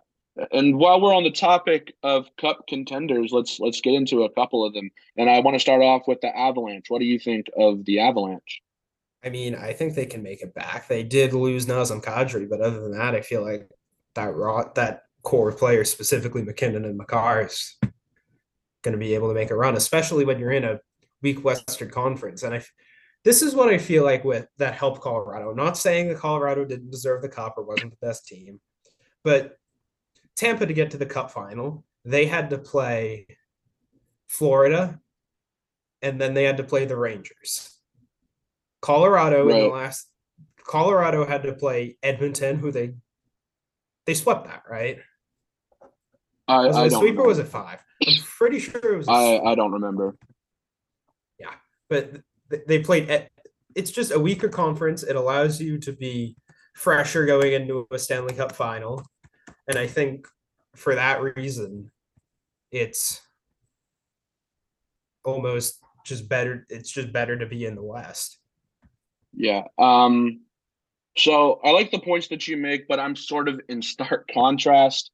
[0.52, 4.65] And while we're on the topic of cup contenders, let's let's get into a couple
[4.65, 4.89] of them.
[5.17, 6.86] And I want to start off with the Avalanche.
[6.89, 8.62] What do you think of the Avalanche?
[9.23, 10.88] I mean, I think they can make it back.
[10.88, 13.69] They did lose Nazem Kadri, but other than that, I feel like
[14.15, 17.78] that raw that core of players, specifically MacKinnon and Makar, is
[18.84, 20.80] going to be able to make a run, especially when you're in a
[21.21, 22.43] weak Western Conference.
[22.43, 22.63] And I,
[23.23, 25.54] this is what I feel like with that helped Colorado.
[25.54, 28.62] not saying that Colorado didn't deserve the cup or wasn't the best team,
[29.23, 29.58] but
[30.38, 33.28] Tampa to get to the cup final, they had to play
[34.28, 35.00] Florida
[36.02, 37.73] and then they had to play the Rangers.
[38.82, 39.56] Colorado right.
[39.56, 40.08] in the last
[40.63, 42.93] Colorado had to play Edmonton, who they
[44.06, 45.00] they swept that, right?
[46.47, 47.80] I, was it I a sweep was it five?
[48.06, 49.08] I'm pretty sure it was.
[49.08, 50.15] I I don't remember.
[51.39, 51.54] Yeah,
[51.89, 52.21] but
[52.67, 53.30] they played.
[53.76, 55.04] It's just a weaker conference.
[55.04, 56.36] It allows you to be
[56.76, 59.04] fresher going into a Stanley Cup final,
[59.67, 60.27] and I think
[60.75, 61.91] for that reason,
[62.71, 63.21] it's
[65.23, 66.65] almost just better.
[66.69, 68.39] It's just better to be in the West.
[69.34, 69.63] Yeah.
[69.77, 70.41] Um.
[71.17, 75.12] So I like the points that you make, but I'm sort of in stark contrast.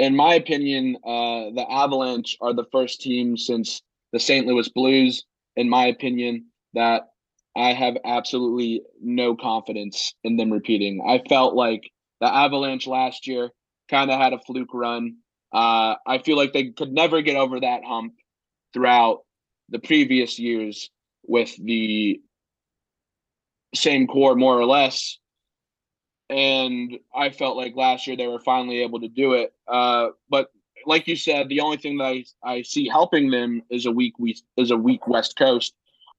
[0.00, 3.80] In my opinion, uh, the Avalanche are the first team since
[4.12, 4.44] the St.
[4.44, 7.10] Louis Blues, in my opinion, that
[7.56, 11.00] I have absolutely no confidence in them repeating.
[11.06, 11.88] I felt like
[12.20, 13.50] the Avalanche last year
[13.88, 15.16] kind of had a fluke run.
[15.52, 18.14] Uh, I feel like they could never get over that hump
[18.72, 19.20] throughout
[19.68, 20.90] the previous years
[21.26, 22.20] with the
[23.74, 25.18] same core, more or less.
[26.28, 29.52] And I felt like last year they were finally able to do it.
[29.68, 30.50] Uh, but
[30.86, 34.18] like you said, the only thing that I, I see helping them is a weak
[34.18, 35.74] we is a weak West Coast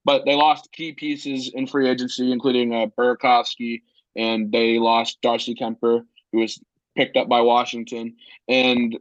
[0.06, 3.82] but they lost key pieces in free agency, including uh, Burakovsky,
[4.14, 6.62] and they lost Darcy Kuemper, who was
[6.96, 8.16] picked up by Washington,
[8.48, 8.98] and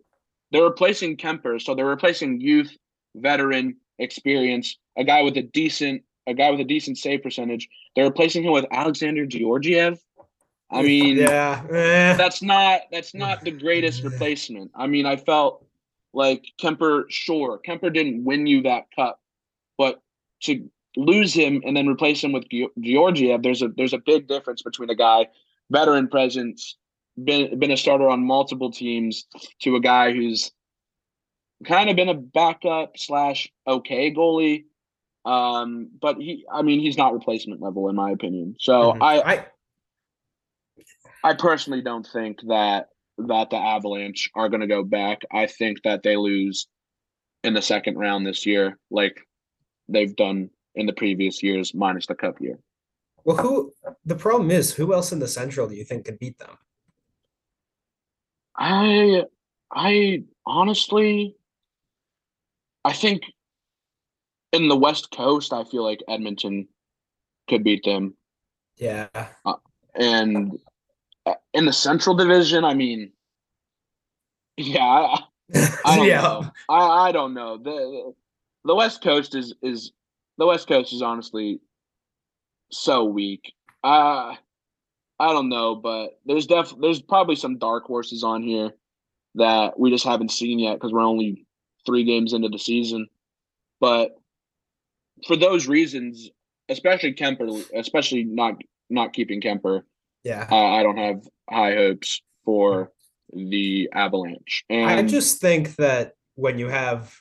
[0.51, 2.75] they're replacing Kuemper, so they're replacing youth,
[3.15, 7.67] veteran, experience, a guy with a decent, a guy with a decent save percentage.
[7.95, 9.99] They're replacing him with Alexander Georgiev.
[10.71, 12.15] I mean, yeah, eh.
[12.15, 14.71] that's not that's not the greatest replacement.
[14.75, 15.65] I mean, I felt
[16.13, 19.19] like Kuemper, sure, Kuemper didn't win you that cup,
[19.77, 20.01] but
[20.43, 22.45] to lose him and then replace him with
[22.81, 25.27] Georgiev, there's a there's a big difference between a guy
[25.69, 26.77] veteran presence,
[27.21, 29.25] been been a starter on multiple teams,
[29.61, 30.51] to a guy who's
[31.65, 34.65] kind of been a backup slash okay goalie.
[35.25, 38.55] Um, but he, I mean, he's not replacement level in my opinion.
[38.59, 39.01] So mm-hmm.
[39.03, 39.45] I, I,
[41.23, 45.21] I personally don't think that that the Avalanche are going to go back.
[45.31, 46.67] I think that they lose
[47.43, 49.19] in the second round this year, like
[49.87, 52.59] they've done in the previous years, minus the cup year.
[53.23, 53.73] Well, who
[54.05, 56.57] the problem is, who else in the Central do you think could beat them?
[58.57, 59.23] I
[59.71, 61.35] I honestly
[62.83, 63.23] I think
[64.51, 66.67] in the West Coast, I feel like Edmonton
[67.49, 68.15] could beat them.
[68.77, 69.07] Yeah.
[69.43, 69.55] Uh,
[69.95, 70.57] and
[71.25, 73.11] uh, in the Central Division, I mean,
[74.57, 75.19] yeah, I,
[75.85, 76.21] I don't yeah.
[76.21, 76.51] know.
[76.69, 77.57] I, I don't know.
[77.57, 78.13] The
[78.63, 79.91] the West Coast is is
[80.37, 81.59] the West Coast is honestly
[82.71, 83.53] so weak.
[83.83, 84.35] Uh
[85.19, 88.71] I don't know, but there's def there's probably some dark horses on here
[89.35, 91.45] that we just haven't seen yet because we're only
[91.85, 93.07] three games into the season.
[93.79, 94.15] But
[95.25, 96.29] for those reasons,
[96.69, 98.55] especially Kuemper, especially not
[98.89, 99.83] not keeping Kuemper,
[100.23, 102.91] yeah, uh, I don't have high hopes for
[103.33, 104.65] the Avalanche.
[104.69, 107.15] And I just think that when you have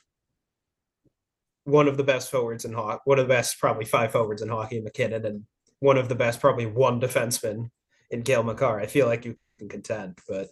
[1.63, 4.49] one of the best forwards in hockey, one of the best probably five forwards in
[4.49, 5.45] hockey, MacKinnon, and
[5.79, 7.69] one of the best probably one defenseman
[8.11, 8.79] in Cale Makar.
[8.79, 10.49] I feel like you can contend, but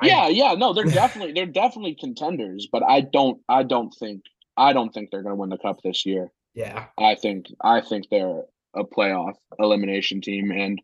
[0.00, 4.22] I, yeah, yeah, no, they're definitely they're definitely contenders, but I don't I don't think
[4.56, 6.30] I don't think they're going to win the cup this year.
[6.54, 8.42] Yeah, I think I think they're
[8.74, 10.80] a playoff elimination team, and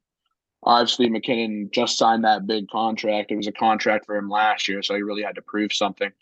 [0.63, 3.31] obviously MacKinnon just signed that big contract.
[3.31, 6.13] It was a contract for him last year, so he really had to prove something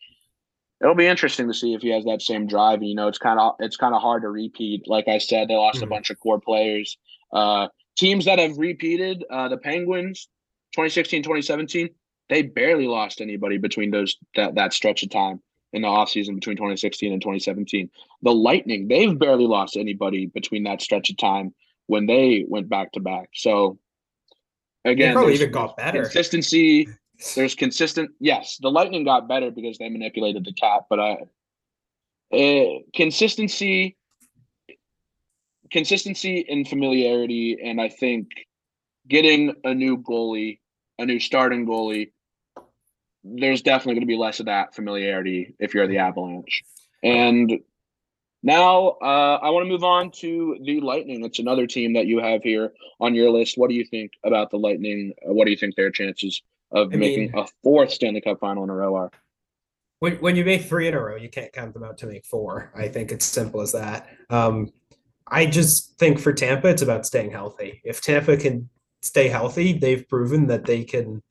[0.81, 2.83] it'll be interesting to see if he has that same drive.
[2.83, 4.89] You know, it's kind of it's kind of hard to repeat.
[4.89, 5.85] Like I said, they lost mm-hmm.
[5.85, 6.97] a bunch of core players.
[7.33, 10.29] Uh, teams that have repeated, uh, the Penguins,
[10.73, 11.91] 2016, 2017,
[12.29, 15.41] they barely lost anybody between those that that stretch of time.
[15.73, 17.91] in the offseason between 2016 and 2017.
[18.23, 21.55] The Lightning, they've barely lost anybody between that stretch of time
[21.87, 23.31] when they went back to back.
[23.35, 23.79] So
[24.85, 26.03] again, they probably even got better.
[26.03, 26.89] Consistency.
[27.37, 28.11] There's consistent.
[28.19, 31.19] Yes, the Lightning got better because they manipulated the cap, but I
[32.33, 33.97] uh, consistency,
[35.71, 38.29] consistency and familiarity, and I think
[39.09, 40.59] getting a new goalie,
[40.99, 42.13] a new starting goalie,
[43.25, 46.63] there's definitely going to be less of that familiarity if you're the Avalanche.
[47.03, 47.61] And
[48.43, 51.25] now uh, I want to move on to the Lightning.
[51.25, 53.59] It's another team that you have here on your list.
[53.59, 55.13] What do you think about the Lightning?
[55.23, 58.41] Uh, what do you think their chances of I making mean, a fourth Stanley Cup
[58.41, 59.11] final in a row are?
[59.99, 62.25] When, when you make three in a row, you can't count them out to make
[62.25, 62.73] four.
[62.75, 64.09] I think it's simple as that.
[64.31, 64.73] Um,
[65.31, 67.81] I just think for Tampa, it's about staying healthy.
[67.85, 68.69] If Tampa can
[69.03, 71.23] stay healthy, they've proven that they can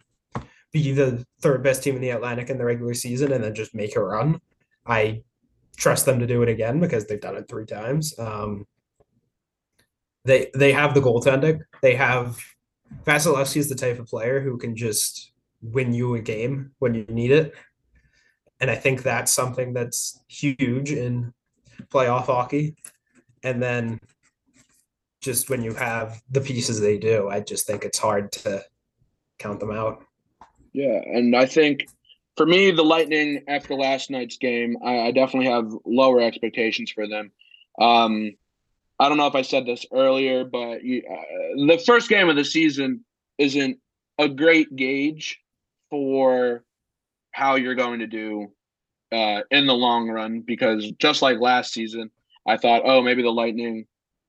[0.72, 3.76] be the third best team in the Atlantic in the regular season and then just
[3.76, 4.40] make a run.
[4.86, 5.24] I
[5.78, 8.18] trust them to do it again because they've done it three times.
[8.18, 8.66] Um,
[10.26, 11.62] they they have the goaltending.
[11.82, 12.38] They have
[13.06, 15.32] Vasilevskiy is the type of player who can just
[15.62, 17.54] win you a game when you need it.
[18.60, 21.34] And I think that's something that's huge in
[21.88, 22.76] playoff hockey.
[23.44, 24.00] And then
[25.22, 28.64] just when you have the pieces they do, I just think it's hard to
[29.38, 30.04] count them out.
[30.74, 31.88] Yeah, and I think
[32.38, 37.08] for me, the Lightning after last night's game, I, I definitely have lower expectations for
[37.08, 37.32] them.
[37.80, 38.34] Um,
[39.00, 42.36] I don't know if I said this earlier, but you, uh, the first game of
[42.36, 43.04] the season
[43.38, 43.80] isn't
[44.18, 45.40] a great gauge
[45.90, 46.64] for
[47.32, 48.52] how you're going to do
[49.12, 52.12] uh, in the long run because just like last season,
[52.50, 53.86] I thought, oh, maybe the Lightning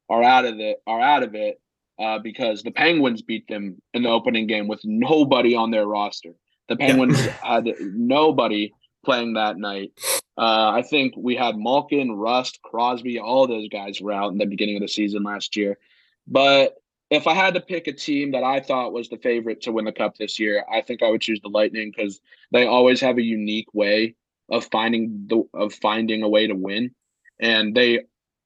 [0.08, 1.60] are out of it, are out of it
[1.98, 6.34] uh, because the Penguins beat them in the opening game with nobody on their roster.
[6.68, 7.32] The Penguins yeah.
[7.42, 8.72] had nobody
[9.04, 9.92] playing that night.
[10.36, 14.46] Uh, I think we had Malkin, Rust, Crosby, all those guys were out in the
[14.46, 15.78] beginning of the season last year.
[16.26, 16.76] But
[17.10, 19.84] if I had to pick a team that I thought was the favorite to win
[19.84, 22.20] the cup this year, I think I would choose the Lightning because
[22.52, 24.14] they always have a unique way
[24.48, 26.94] of finding the of finding a way to win,
[27.40, 28.00] and they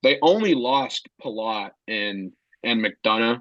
[0.05, 3.41] they only lost Palat and and McDonagh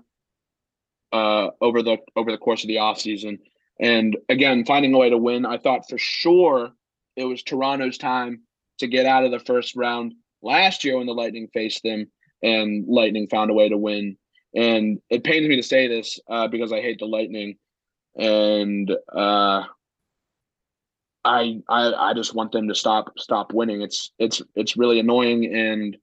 [1.11, 3.37] uh, over the over the course of the offseason.
[3.79, 5.45] And again, finding a way to win.
[5.45, 6.71] I thought for sure
[7.15, 8.43] it was Toronto's time
[8.79, 12.09] to get out of the first round last year when the Lightning faced them,
[12.41, 14.17] and Lightning found a way to win.
[14.55, 17.57] And it pains me to say this uh, because I hate the Lightning,
[18.17, 19.63] and uh,
[21.25, 23.81] I, I I just want them to stop stop winning.
[23.81, 25.97] It's it's it's really annoying, and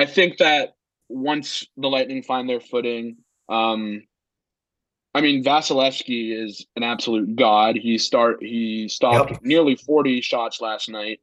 [0.00, 0.76] I think that
[1.10, 3.18] once the Lightning find their footing,
[3.50, 4.04] um,
[5.12, 7.76] I mean, Vasilevskiy is an absolute god.
[7.76, 9.40] He start he stopped yep.
[9.42, 11.20] nearly 40 shots last night.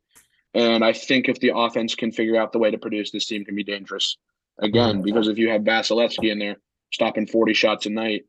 [0.54, 3.46] And I think if the offense can figure out the way to produce, this team
[3.46, 4.16] can be dangerous
[4.60, 4.98] again.
[4.98, 5.06] Mm-hmm.
[5.06, 6.58] Because if you have Vasilevskiy in there
[6.94, 8.26] stopping 40 shots a night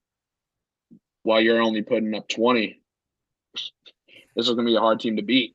[1.25, 2.81] while you're only putting up 20,
[3.55, 5.55] this is going to be a hard team to beat.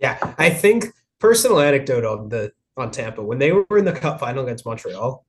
[0.00, 0.86] Yeah, I think
[1.20, 5.24] personal anecdote on the on Tampa when they were in the Cup final against Montreal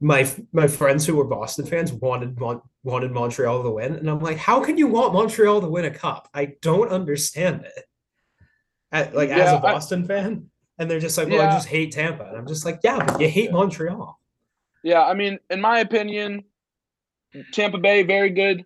[0.00, 2.38] my my friends who were Boston fans wanted
[2.82, 5.90] wanted Montreal to win, and I'm like, how can you want Montreal to win a
[5.90, 6.28] cup?
[6.32, 7.84] I don't understand it.
[8.92, 11.50] At, like yeah, as a Boston I, fan, and they're just like, well, yeah.
[11.50, 14.18] I just hate Tampa, and I'm just like, yeah, but you hate Montreal.
[14.84, 16.44] Yeah, I mean, in my opinion,
[17.52, 18.64] Tampa Bay very good.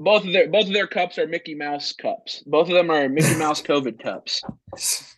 [0.00, 2.42] Both of their both of their cups are Mickey Mouse cups.
[2.44, 4.42] Both of them are Mickey Mouse COVID cups.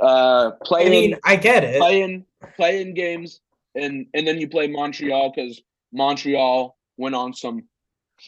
[0.00, 0.86] Uh, playing.
[0.86, 1.80] I mean, I get it.
[1.80, 2.24] Playing
[2.56, 3.40] playing games,
[3.74, 5.60] and and then you play Montreal because
[5.92, 7.64] Montreal went on some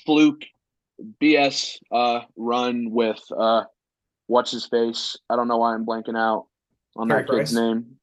[0.04, 0.44] fluke
[1.20, 3.64] BS uh, run with uh,
[4.26, 5.16] what's his face.
[5.28, 6.46] I don't know why I'm blanking out
[6.96, 7.98] on that kid's name.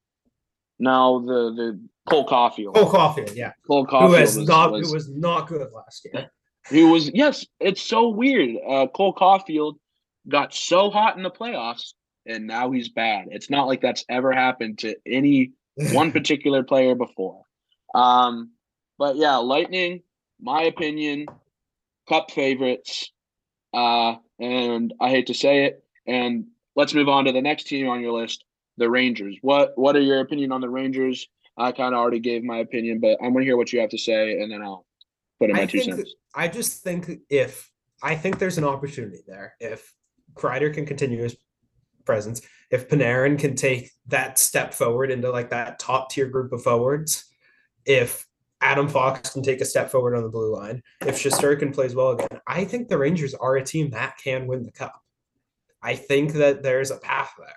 [0.79, 2.75] No, the the Cole Caufield.
[2.75, 3.51] Cole Caufield, yeah.
[3.67, 6.29] Cole Caufield who was, was not was, who was not good last year.
[6.69, 7.45] He was yes.
[7.59, 8.55] It's so weird.
[8.67, 9.75] Uh, Cole Caufield
[10.27, 11.93] got so hot in the playoffs,
[12.25, 13.27] and now he's bad.
[13.31, 15.51] It's not like that's ever happened to any
[15.91, 17.43] one particular player before.
[17.93, 18.51] Um,
[18.97, 20.01] but yeah, Lightning,
[20.39, 21.27] my opinion,
[22.07, 23.11] cup favorites.
[23.73, 25.83] Uh, and I hate to say it.
[26.07, 28.43] And let's move on to the next team on your list,
[28.77, 29.37] the Rangers.
[29.41, 31.27] What what are your opinion on the Rangers?
[31.57, 33.97] I kind of already gave my opinion, but I'm gonna hear what you have to
[33.97, 34.85] say, and then I'll
[35.39, 36.13] put in my I two cents.
[36.35, 37.69] I just think if
[38.03, 39.93] I think there's an opportunity there, if
[40.33, 41.35] Kreider can continue his
[42.05, 42.41] presence.
[42.71, 47.25] If Panarin can take that step forward into like that top tier group of forwards,
[47.85, 48.25] if
[48.61, 52.11] Adam Fox can take a step forward on the blue line, if Shesterkin plays well
[52.11, 55.01] again, I think the Rangers are a team that can win the cup.
[55.81, 57.47] I think that there's a path there.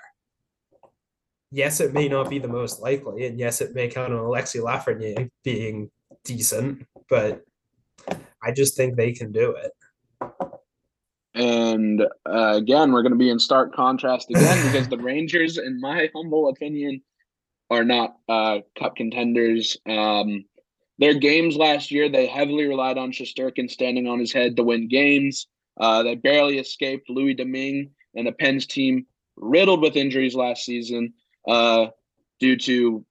[1.51, 4.63] Yes, it may not be the most likely, and yes, it may count on Alexi
[4.63, 5.91] Lafreniere being
[6.25, 7.43] decent, but
[8.43, 9.73] I just think they can do it.
[11.39, 15.81] And uh, again, we're going to be in stark contrast again because the Rangers, in
[15.81, 17.01] my humble opinion,
[17.71, 19.77] are not uh, cup contenders.
[19.89, 20.45] Um,
[20.99, 24.89] their games last year, they heavily relied on Shesterkin standing on his head to win
[24.89, 25.47] games.
[25.81, 31.13] Uh, they barely escaped Louis Domingue and the Pens team, riddled with injuries last season
[31.47, 31.87] uh,
[32.41, 33.07] due to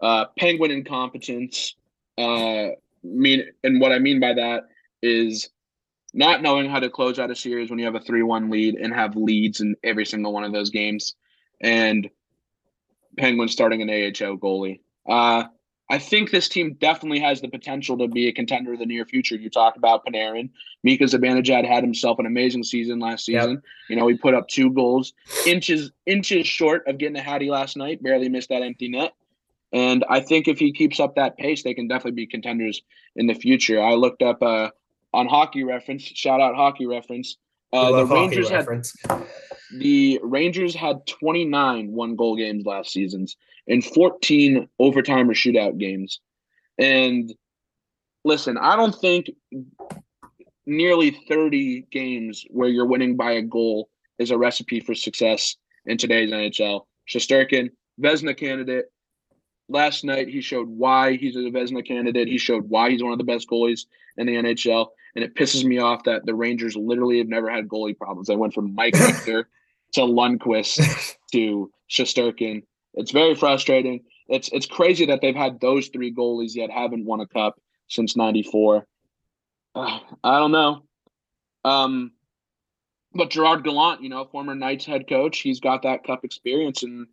[0.00, 1.74] uh, Penguin incompetence.
[2.16, 2.68] Uh,
[3.02, 4.62] mean, and what I mean by that
[5.02, 5.50] is
[6.12, 8.94] not knowing how to close out a series when you have a three-one lead and
[8.94, 11.14] have leads in every single one of those games,
[11.60, 12.10] and
[13.16, 14.80] Penguins starting an AHL goalie.
[15.08, 15.44] Uh,
[15.90, 19.04] I think this team definitely has the potential to be a contender in the near
[19.04, 19.34] future.
[19.34, 20.50] You talk about Panarin.
[20.84, 23.50] Mika Zibanejad had himself an amazing season last season.
[23.50, 23.62] Yep.
[23.88, 25.12] You know, he put up two goals,
[25.46, 29.14] inches inches short of getting a hattie last night, barely missed that empty net.
[29.72, 32.82] And I think if he keeps up that pace, they can definitely be contenders
[33.16, 33.82] in the future.
[33.82, 34.70] I looked up uh,
[35.12, 37.36] on Hockey Reference, shout out Hockey Reference.
[37.72, 38.94] Uh, the Rangers had reference.
[39.78, 43.36] the Rangers had 29 one goal games last seasons
[43.68, 46.20] and 14 overtime or shootout games.
[46.78, 47.32] And
[48.24, 49.30] listen, I don't think
[50.66, 55.96] nearly 30 games where you're winning by a goal is a recipe for success in
[55.96, 56.82] today's NHL.
[57.08, 57.70] Shesterkin,
[58.00, 58.86] Vezina candidate.
[59.68, 62.28] Last night he showed why he's a Vezina candidate.
[62.28, 64.88] He showed why he's one of the best goalies in the NHL.
[65.14, 68.28] And it pisses me off that the Rangers literally have never had goalie problems.
[68.28, 69.48] They went from Mike Richter
[69.94, 72.62] to Lundqvist to Shesterkin
[72.94, 74.04] it's very frustrating.
[74.28, 78.16] It's it's crazy that they've had those three goalies yet haven't won a cup since
[78.16, 78.86] '94.
[79.74, 80.82] Uh, I don't know.
[81.64, 82.12] Um,
[83.12, 87.06] but Gerard Gallant, you know, former Knights head coach, he's got that cup experience, and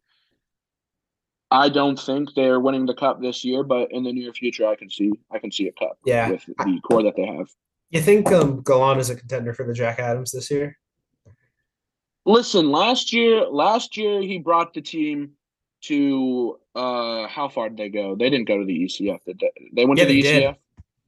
[1.51, 3.63] I don't think they're winning the cup this year.
[3.63, 5.97] But in the near future, I can see I can see a cup.
[6.05, 7.49] Yeah, with the core that they have.
[7.89, 8.63] You think um,
[8.99, 10.77] is a contender for the Jack Adams this year?
[12.25, 15.31] Listen, last year, last year he brought the team
[15.83, 18.15] to uh how far did they go?
[18.15, 19.19] They didn't go to the ECF.
[19.25, 19.51] Did they?
[19.73, 20.55] they went yeah, to the they ECF.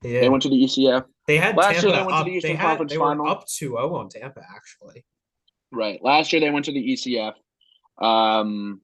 [0.01, 0.23] Did.
[0.23, 1.05] They went to the ECF.
[1.27, 1.95] They had last Tampa year.
[1.97, 3.29] They went up, to the Eastern had, Conference they Final.
[3.29, 5.05] Up 2-0 on Tampa, actually.
[5.71, 6.01] Right.
[6.01, 7.33] Last year they went to the ECF.
[8.03, 8.81] Um,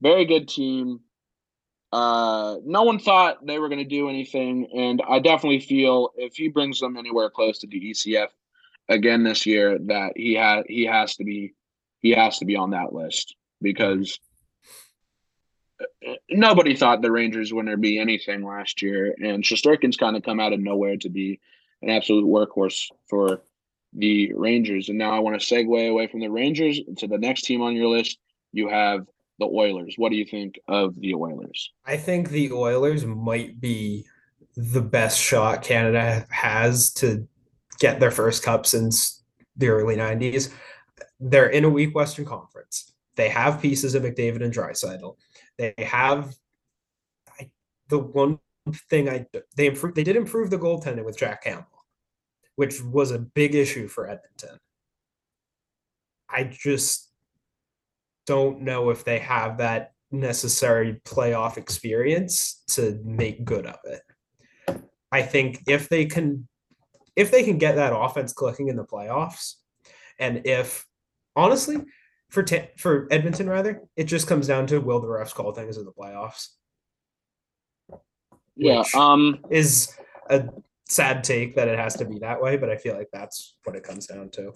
[0.00, 1.00] very good team.
[1.90, 6.36] Uh, no one thought they were going to do anything, and I definitely feel if
[6.36, 8.28] he brings them anywhere close to the ECF
[8.88, 11.54] again this year, that he has he has to be
[12.00, 14.18] he has to be on that list because
[16.30, 20.22] nobody thought the Rangers were going to be anything last year, and Shesterkin's kind of
[20.22, 21.40] come out of nowhere to be
[21.82, 23.42] an absolute workhorse for
[23.92, 24.88] the Rangers.
[24.88, 27.76] And now I want to segue away from the Rangers to the next team on
[27.76, 28.18] your list.
[28.52, 29.06] You have
[29.38, 29.94] the Oilers.
[29.96, 31.72] What do you think of the Oilers?
[31.84, 34.06] I think the Oilers might be
[34.56, 37.26] the best shot Canada has to
[37.78, 39.22] get their first cup since
[39.56, 40.52] the early 90s.
[41.20, 42.92] They're in a weak Western Conference.
[43.14, 45.16] They have pieces of McDavid and Draisaitl.
[45.56, 46.34] They have
[47.40, 47.50] I,
[47.88, 48.38] the one
[48.90, 51.84] thing I they improved they did improve the goaltending with Jack Campbell,
[52.56, 54.58] which was a big issue for Edmonton.
[56.28, 57.07] I just
[58.28, 64.02] don't know if they have that necessary playoff experience to make good of it.
[65.10, 66.46] I think if they can
[67.16, 69.54] if they can get that offense clicking in the playoffs
[70.18, 70.86] and if
[71.34, 71.78] honestly
[72.28, 75.78] for t- for Edmonton rather, it just comes down to will the refs call things
[75.78, 76.48] in the playoffs.
[78.56, 79.96] Yeah, um, is
[80.28, 80.48] a
[80.86, 83.76] sad take that it has to be that way, but I feel like that's what
[83.76, 84.52] it comes down to.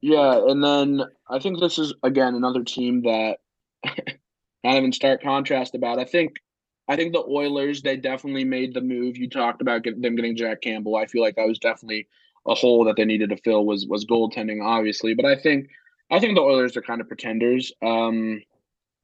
[0.00, 3.38] Yeah, and then I think this is again another team that
[3.84, 5.98] of in stark contrast about.
[5.98, 6.36] I think
[6.88, 9.16] I think the Oilers they definitely made the move.
[9.16, 10.96] You talked about get, them getting Jack Campbell.
[10.96, 12.08] I feel like that was definitely
[12.46, 15.14] a hole that they needed to fill was was goaltending, obviously.
[15.14, 15.68] But I think
[16.10, 17.72] I think the Oilers are kind of pretenders.
[17.82, 18.42] Um,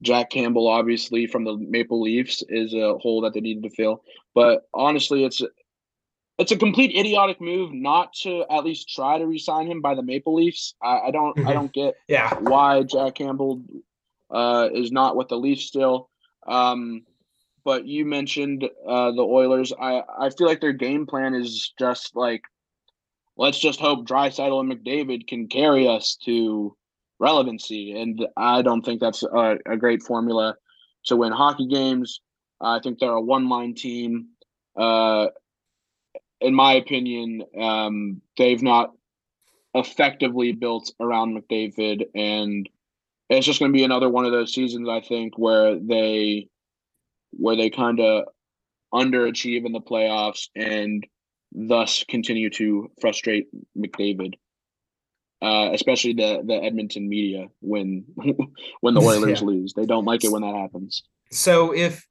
[0.03, 4.03] Jack Campbell, obviously from the Maple Leafs, is a hole that they needed to fill.
[4.35, 5.41] But honestly, it's
[6.43, 10.03] it's a complete idiotic move not to at least try to resign him by the
[10.03, 10.75] Maple Leafs.
[10.83, 11.49] I, I don't mm-hmm.
[11.49, 13.63] I don't get yeah why Jack Campbell
[14.31, 16.11] uh, is not with the Leafs still.
[16.47, 17.05] Um,
[17.65, 19.73] but you mentioned uh, the Oilers.
[19.73, 22.43] I I feel like their game plan is just like
[23.37, 26.77] let's just hope Draisaitl and McDavid can carry us to
[27.21, 27.99] relevancy.
[27.99, 30.57] And I don't think that's a, a great formula
[31.07, 32.21] to win hockey games.
[32.61, 34.31] I think they're a one line team.
[34.77, 35.29] Uh,
[36.43, 38.93] in my opinion, um, they've not
[39.75, 42.69] effectively built around McDavid, and
[43.29, 46.49] it's just going to be another one of those seasons I think where they
[47.31, 48.25] where they kind of
[48.93, 51.07] underachieve in the playoffs and
[51.51, 54.35] thus continue to frustrate McDavid.
[55.41, 58.05] Uh, especially the the Edmonton media when
[58.81, 59.47] when the Oilers yeah.
[59.47, 61.03] lose, they don't like it when that happens.
[61.33, 62.07] So if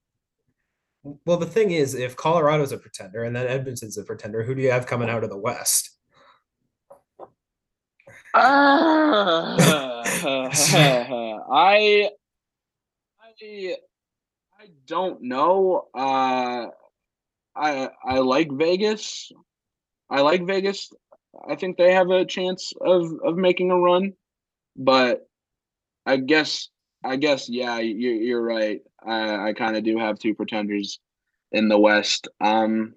[1.03, 4.61] well, the thing is, if Colorado's a pretender and then Edmonton's a pretender, who do
[4.61, 5.97] you have coming out of the West?
[8.33, 9.57] Uh,
[11.51, 12.09] I,
[13.19, 13.75] I,
[14.59, 15.87] I don't know.
[15.93, 16.67] Uh,
[17.55, 19.31] I I like Vegas.
[20.09, 20.89] I like Vegas.
[21.47, 24.13] I think they have a chance of of making a run,
[24.75, 25.27] but
[26.05, 26.69] I guess
[27.03, 28.81] I guess yeah, you're you're right.
[29.05, 30.99] I I kind of do have two pretenders
[31.51, 32.27] in the West.
[32.39, 32.93] Um,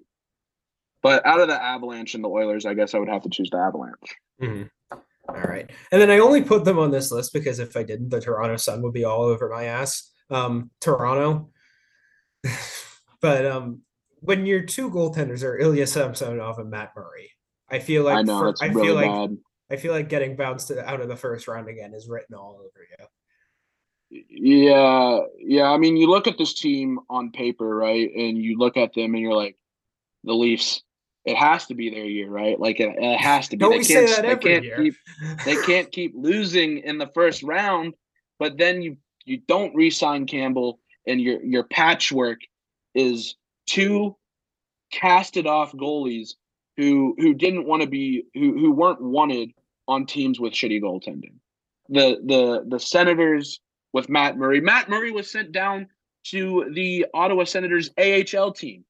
[1.01, 3.49] but out of the Avalanche and the Oilers, I guess I would have to choose
[3.49, 4.15] the Avalanche.
[4.41, 4.97] Mm-hmm.
[5.27, 8.09] All right, and then I only put them on this list because if I didn't,
[8.09, 10.11] the Toronto Sun would be all over my ass.
[10.29, 11.49] Um, Toronto,
[13.21, 13.81] but um,
[14.21, 17.31] when your two goaltenders are Ilya Samsonov and Matt Murray,
[17.69, 19.37] I feel like I know for, I really feel like bad.
[19.71, 22.85] I feel like getting bounced out of the first round again is written all over
[22.99, 23.05] you.
[24.29, 25.71] Yeah, yeah.
[25.71, 29.13] I mean, you look at this team on paper, right, and you look at them,
[29.13, 29.57] and you're like,
[30.23, 30.81] the Leafs.
[31.25, 32.59] It has to be their year, right?
[32.59, 33.61] Like it, it has to be.
[33.61, 34.77] Don't they we can't, say that every they can't year?
[34.77, 34.95] Keep,
[35.45, 37.95] they can't keep losing in the first round,
[38.37, 42.41] but then you you don't re-sign Campbell, and your your patchwork
[42.93, 43.35] is
[43.67, 44.15] two
[44.91, 46.35] casted off goalies
[46.77, 49.49] who who didn't want to be who who weren't wanted
[49.87, 51.33] on teams with shitty goaltending.
[51.89, 53.59] The the the Senators
[53.95, 54.59] with Matt Murray.
[54.59, 55.87] Matt Murray was sent down
[56.25, 58.83] to the Ottawa Senators AHL team.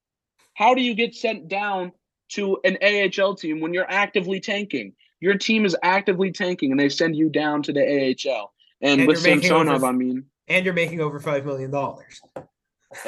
[0.54, 1.92] How do you get sent down
[2.30, 4.94] to an AHL team when you're actively tanking?
[5.20, 8.52] Your team is actively tanking and they send you down to the AHL.
[8.82, 12.20] And, and with Samsonov, over, I mean, and you're making over five million dollars.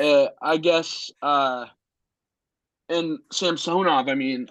[0.00, 1.66] Uh, I guess, uh,
[2.88, 4.48] and Samsonov, I mean,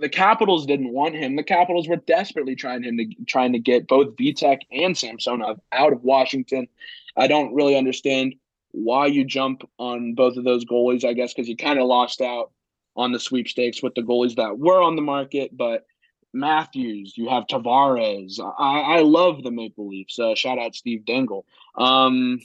[0.00, 1.36] the Capitals didn't want him.
[1.36, 5.92] The Capitals were desperately trying him to trying to get both Vitek and Samsonov out
[5.92, 6.68] of Washington.
[7.16, 8.34] I don't really understand
[8.72, 11.04] why you jump on both of those goalies.
[11.04, 12.50] I guess because you kind of lost out
[12.96, 15.86] on the sweepstakes with the goalies that were on the market, but.
[16.32, 18.38] Matthews, you have Tavares.
[18.58, 20.18] I, I love the Maple Leafs.
[20.18, 21.46] Uh, shout out Steve Dangle.
[21.78, 22.40] Um,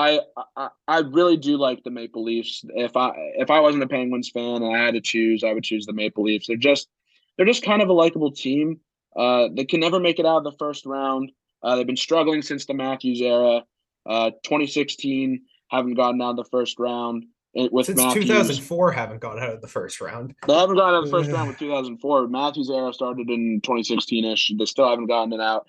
[0.00, 0.20] I,
[0.56, 2.64] I I really do like the Maple Leafs.
[2.70, 5.64] If I if I wasn't a Penguins fan and I had to choose, I would
[5.64, 6.46] choose the Maple Leafs.
[6.46, 6.88] They're just
[7.36, 8.80] they're just kind of a likable team.
[9.16, 11.32] Uh, they can never make it out of the first round.
[11.62, 13.64] Uh, they've been struggling since the Matthews era.
[14.06, 18.26] Uh, 2016 haven't gotten out of the first round with since Matthews.
[18.26, 20.34] 2004 haven't gotten out of the first round.
[20.46, 22.28] They haven't gotten out of the first round with 2004.
[22.28, 24.52] Matthews era started in 2016 ish.
[24.56, 25.66] They still haven't gotten it out.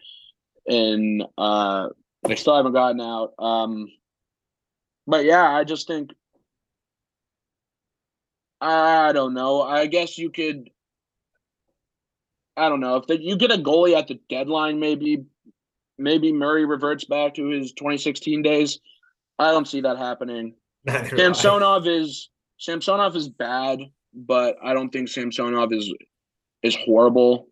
[0.67, 1.89] And uh,
[2.23, 3.33] they still haven't gotten out.
[3.39, 3.87] Um,
[5.07, 6.11] but yeah, I just think
[8.61, 9.61] I don't know.
[9.61, 10.69] I guess you could.
[12.55, 15.25] I don't know if the, you get a goalie at the deadline, maybe
[15.97, 18.79] maybe Murray reverts back to his 2016 days.
[19.39, 20.53] I don't see that happening.
[20.87, 22.29] Samsonov is
[22.59, 23.79] Samsonov is bad,
[24.13, 25.91] but I don't think Samsonov is
[26.61, 27.47] is horrible.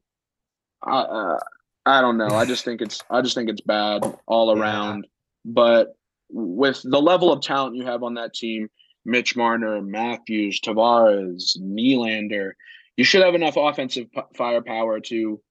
[0.83, 1.39] I uh,
[1.85, 2.27] I don't know.
[2.27, 5.05] I just think it's I just think it's bad all around.
[5.05, 5.09] Yeah.
[5.45, 5.95] But
[6.29, 8.69] with the level of talent you have on that team,
[9.05, 12.51] Mitch Marner, Matthews, Tavares, Nylander,
[12.97, 15.41] you should have enough offensive p- firepower to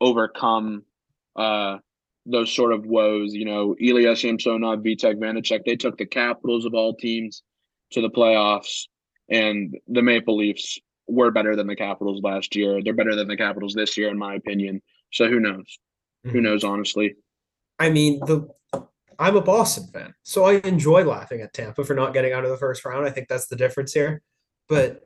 [0.00, 0.82] overcome
[1.36, 1.78] uh,
[2.26, 3.32] those sort of woes.
[3.32, 7.42] You know, Ilya Samsonov, Vitek Vanecek, they took the Capitals of all teams
[7.92, 8.88] to the playoffs,
[9.30, 12.82] and the Maple Leafs were better than the Capitals last year.
[12.82, 14.82] They're better than the Capitals this year, in my opinion.
[15.12, 15.78] So who knows?
[16.26, 16.30] Mm-hmm.
[16.30, 17.14] Who knows, honestly?
[17.78, 18.48] I mean, the
[19.18, 22.50] I'm a Boston fan, so I enjoy laughing at Tampa for not getting out of
[22.50, 23.06] the first round.
[23.06, 24.22] I think that's the difference here.
[24.68, 25.02] But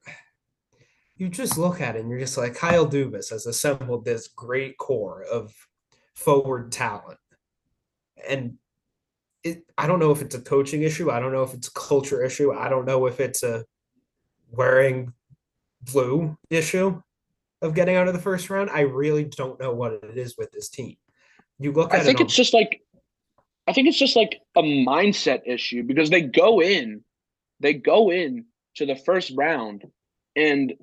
[1.16, 4.78] you just look at it and you're just like Kyle Dubas has assembled this great
[4.78, 5.52] core of
[6.14, 7.18] forward talent.
[8.26, 8.54] And
[9.44, 11.10] it, I don't know if it's a coaching issue.
[11.10, 12.52] I don't know if it's a culture issue.
[12.52, 13.64] I don't know if it's a
[14.50, 15.12] wearing
[15.82, 17.00] blue issue
[17.62, 18.70] of getting out of the first round.
[18.70, 20.96] I really don't know what it is with this team.
[21.58, 22.02] You look at it.
[22.02, 22.82] I think it it's just like
[23.66, 27.02] I think it's just like a mindset issue because they go in,
[27.60, 28.46] they go in
[28.76, 29.84] to the first round,
[30.34, 30.74] and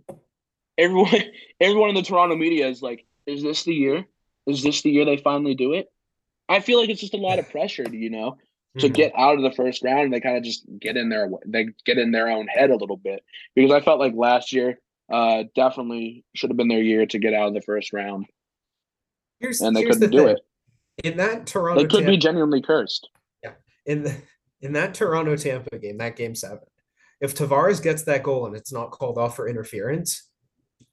[0.77, 1.23] everyone,
[1.61, 4.05] everyone in the Toronto media is like, "Is this the year?
[4.45, 5.91] Is this the year they finally do it?"
[6.49, 8.37] I feel like it's just a lot of pressure, you know,
[8.79, 8.93] to mm-hmm.
[8.93, 10.05] get out of the first round.
[10.05, 12.75] And they kind of just get in their they get in their own head a
[12.75, 13.23] little bit
[13.55, 14.79] because I felt like last year
[15.11, 18.25] uh, definitely should have been their year to get out of the first round.
[19.39, 20.35] Here's, and they here's couldn't the do thing.
[20.35, 20.41] it.
[21.03, 23.09] In that Toronto, They could be genuinely cursed.
[23.43, 23.53] Yeah,
[23.85, 24.15] in the,
[24.61, 26.59] in that Toronto Tampa game, that game seven,
[27.21, 30.29] if Tavares gets that goal and it's not called off for interference,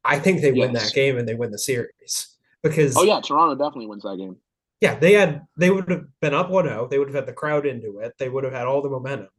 [0.05, 3.55] I think they win that game and they win the series because Oh yeah, Toronto
[3.55, 4.37] definitely wins that game.
[4.81, 6.91] yeah, they had they would have been up 1-0.
[6.91, 8.13] They would have had the crowd into it.
[8.19, 9.31] They would have had all the momentum.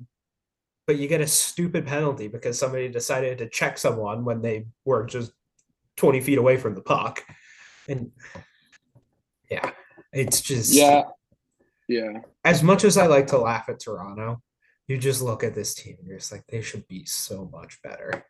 [0.87, 5.05] But you get a stupid penalty because somebody decided to check someone when they were
[5.05, 5.31] just
[5.97, 7.23] 20 feet away from the puck.
[7.87, 8.11] And
[9.49, 9.71] yeah,
[10.15, 11.03] it's just Yeah,
[11.87, 12.21] yeah.
[12.43, 14.41] as much as I like to laugh at Toronto,
[14.87, 17.81] you just look at this team and you're just like they should be so much
[17.83, 18.25] better.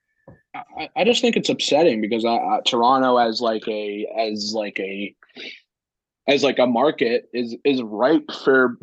[0.54, 4.80] I, I just think it's upsetting because I, I, Toronto as like a as like
[4.80, 5.16] a
[6.28, 8.78] as like a market is is ripe for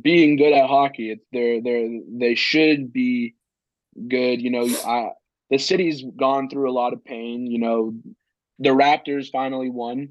[0.00, 1.10] being good at hockey.
[1.10, 3.34] It's they're they're they should be
[4.08, 4.40] good.
[4.40, 5.10] You know, I,
[5.50, 7.46] the city's gone through a lot of pain.
[7.46, 7.94] You know,
[8.58, 10.10] the Raptors finally won,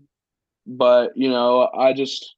[0.65, 2.35] but you know, I just.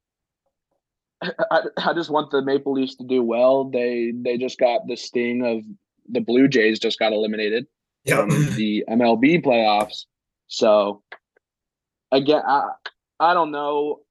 [1.23, 3.69] I, I just want the Maple Leafs to do well.
[3.69, 5.63] They they just got the sting of
[6.09, 7.65] the Blue Jays just got eliminated
[8.05, 10.05] from the MLB playoffs.
[10.47, 11.01] So
[12.11, 12.69] again, I
[13.19, 14.01] I don't know.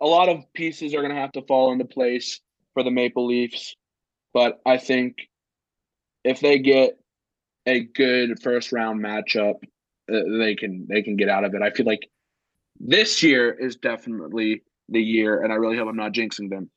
[0.00, 2.40] A lot of pieces are going to have to fall into place
[2.74, 3.76] for the Maple Leafs,
[4.32, 5.16] but I think
[6.24, 6.98] if they get
[7.66, 9.56] a good first round matchup,
[10.12, 11.62] uh, they can they can get out of it.
[11.62, 12.08] I feel like
[12.80, 16.70] this year is definitely the year, and I really hope I'm not jinxing them.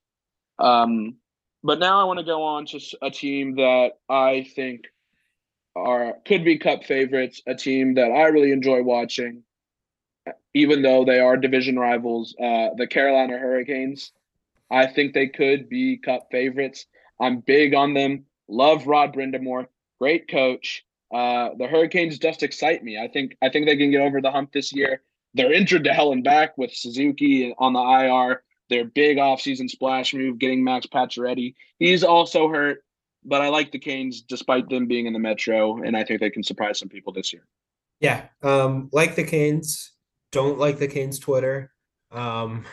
[0.60, 1.16] Um,
[1.64, 4.82] but now I want to go on to a team that I think
[5.76, 9.44] are could be cup favorites, a team that I really enjoy watching,
[10.54, 14.12] even though they are division rivals, uh, the Carolina Hurricanes.
[14.70, 16.86] I think they could be cup favorites.
[17.20, 18.26] I'm big on them.
[18.50, 19.68] Love Rod Brind'Amour,
[20.00, 20.84] great coach.
[21.14, 23.00] Uh, the Hurricanes just excite me.
[23.00, 25.02] I think I think they can get over the hump this year.
[25.34, 28.44] They're injured to hell and back with Suzuki on the IR.
[28.70, 31.56] Their big offseason splash move, getting Max Pacioretty.
[31.80, 32.84] He's also hurt
[33.26, 36.30] but I like the Canes despite them being in the Metro, and I think they
[36.30, 37.46] can surprise some people this year.
[38.00, 39.94] Yeah, um, like the Canes,
[40.32, 41.72] don't like the Canes Twitter.
[42.12, 42.66] Um,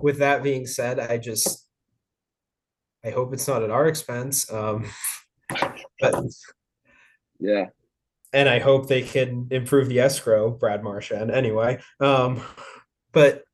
[0.00, 1.66] with that being said, I just
[3.04, 4.50] I hope it's not at our expense.
[4.52, 4.86] Um,
[6.00, 6.24] but
[7.38, 7.66] Yeah,
[8.32, 11.30] and I hope they can improve the escrow, Brad Marchand.
[11.30, 12.42] Anyway, um,
[13.12, 13.44] but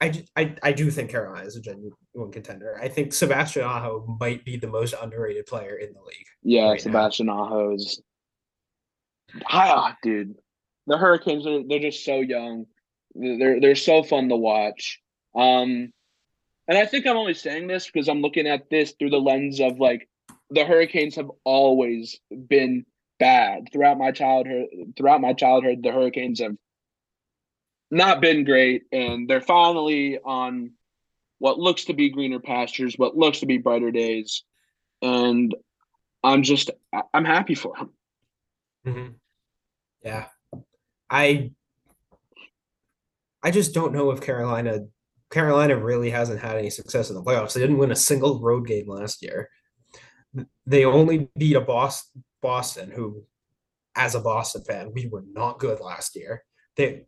[0.00, 1.92] I, I I do think Carolina is a genuine
[2.32, 2.78] contender.
[2.80, 6.26] I think Sebastian Aho might be the most underrated player in the league.
[6.42, 6.70] yeah.
[6.70, 6.80] Right.
[6.80, 8.02] Sebastian Aho is,
[9.48, 10.34] ah, dude.
[10.88, 12.66] The Hurricanes are they're just so young.
[13.14, 15.00] They're they're so fun to watch.
[15.36, 15.92] Um,
[16.68, 19.60] and I think I'm only saying this because I'm looking at this through the lens
[19.60, 20.08] of like
[20.50, 22.84] the Hurricanes have always been
[23.22, 24.66] bad throughout my childhood.
[24.96, 26.56] Throughout my childhood, the Hurricanes have
[27.88, 30.72] not been great, and they're finally on
[31.38, 34.42] what looks to be greener pastures, what looks to be brighter days,
[35.02, 35.54] and
[36.24, 36.70] I'm just
[37.14, 37.90] I'm happy for them.
[38.88, 39.12] Mm-hmm.
[40.04, 40.26] Yeah,
[41.08, 41.52] I
[43.40, 44.80] I just don't know if Carolina
[45.30, 47.52] Carolina really hasn't had any success in the playoffs.
[47.52, 49.48] They didn't win a single road game last year.
[50.66, 53.24] They only beat a Boston Boston, who,
[53.96, 56.44] as a Boston fan, we were not good last year.
[56.76, 57.06] They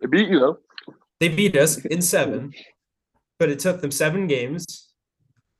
[0.00, 0.58] They beat you though.
[1.20, 2.52] they beat us in seven,
[3.38, 4.92] but it took them seven games,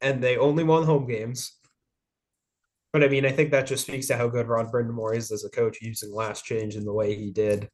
[0.00, 1.52] and they only won home games.
[2.92, 5.44] But I mean, I think that just speaks to how good Ron Brind'Amour is as
[5.44, 7.68] a coach, using last change in the way he did.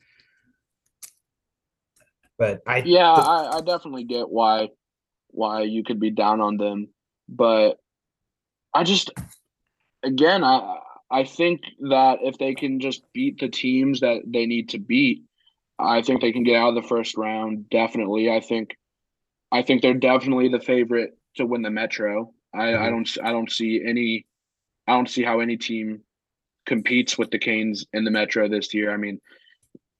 [2.39, 4.71] But I Yeah, I, I definitely get why
[5.29, 6.89] why you could be down on them,
[7.29, 7.79] but
[8.75, 9.11] I just
[10.03, 10.79] again I
[11.13, 15.25] I think that if they can just beat the teams that they need to beat,
[15.79, 17.69] I think they can get out of the first round.
[17.69, 18.77] Definitely, I think
[19.51, 22.33] I think they're definitely the favorite to win the Metro.
[22.55, 24.27] I, I don't I don't see any
[24.89, 26.01] I don't see how any team
[26.65, 28.93] competes with the Canes in the Metro this year.
[28.93, 29.21] I mean,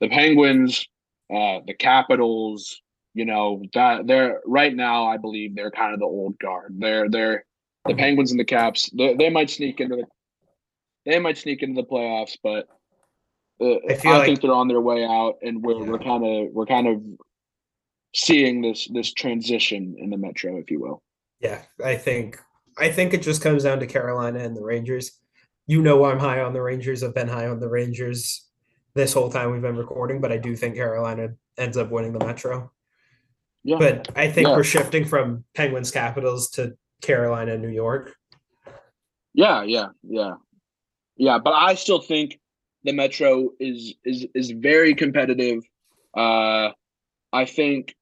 [0.01, 0.87] the Penguins,
[1.31, 2.81] uh, the Capitals,
[3.13, 5.07] you know that they're right now.
[5.07, 6.77] I believe they're kind of the old guard.
[6.79, 7.45] They're they're
[7.87, 8.89] the Penguins and the Caps.
[8.97, 10.07] They, they might sneak into the
[11.07, 12.67] they might sneak into the playoffs, but
[13.61, 16.53] uh, I I, like- think they're on their way out, and we're we're kind of
[16.53, 17.03] we're kind of
[18.15, 21.03] seeing this this transition in the Metro, if you will.
[21.41, 22.39] yeah, I think
[22.79, 25.13] I think it just comes down to Carolina and the Rangers.
[25.67, 27.03] You know I'm high on the Rangers.
[27.03, 28.49] I've been high on the Rangers
[28.95, 32.25] this whole time we've been recording, but I do think Carolina ends up winning the
[32.25, 32.71] Metro.
[33.65, 34.57] Yeah, But I think Yeah.
[34.57, 38.15] we're shifting from Penguins Capitals to Carolina New York.
[39.35, 40.35] Yeah, yeah, yeah,
[41.17, 41.39] yeah.
[41.39, 42.39] But I still think
[42.85, 45.63] the Metro is is is very competitive.
[46.17, 46.71] Uh,
[47.33, 47.95] I think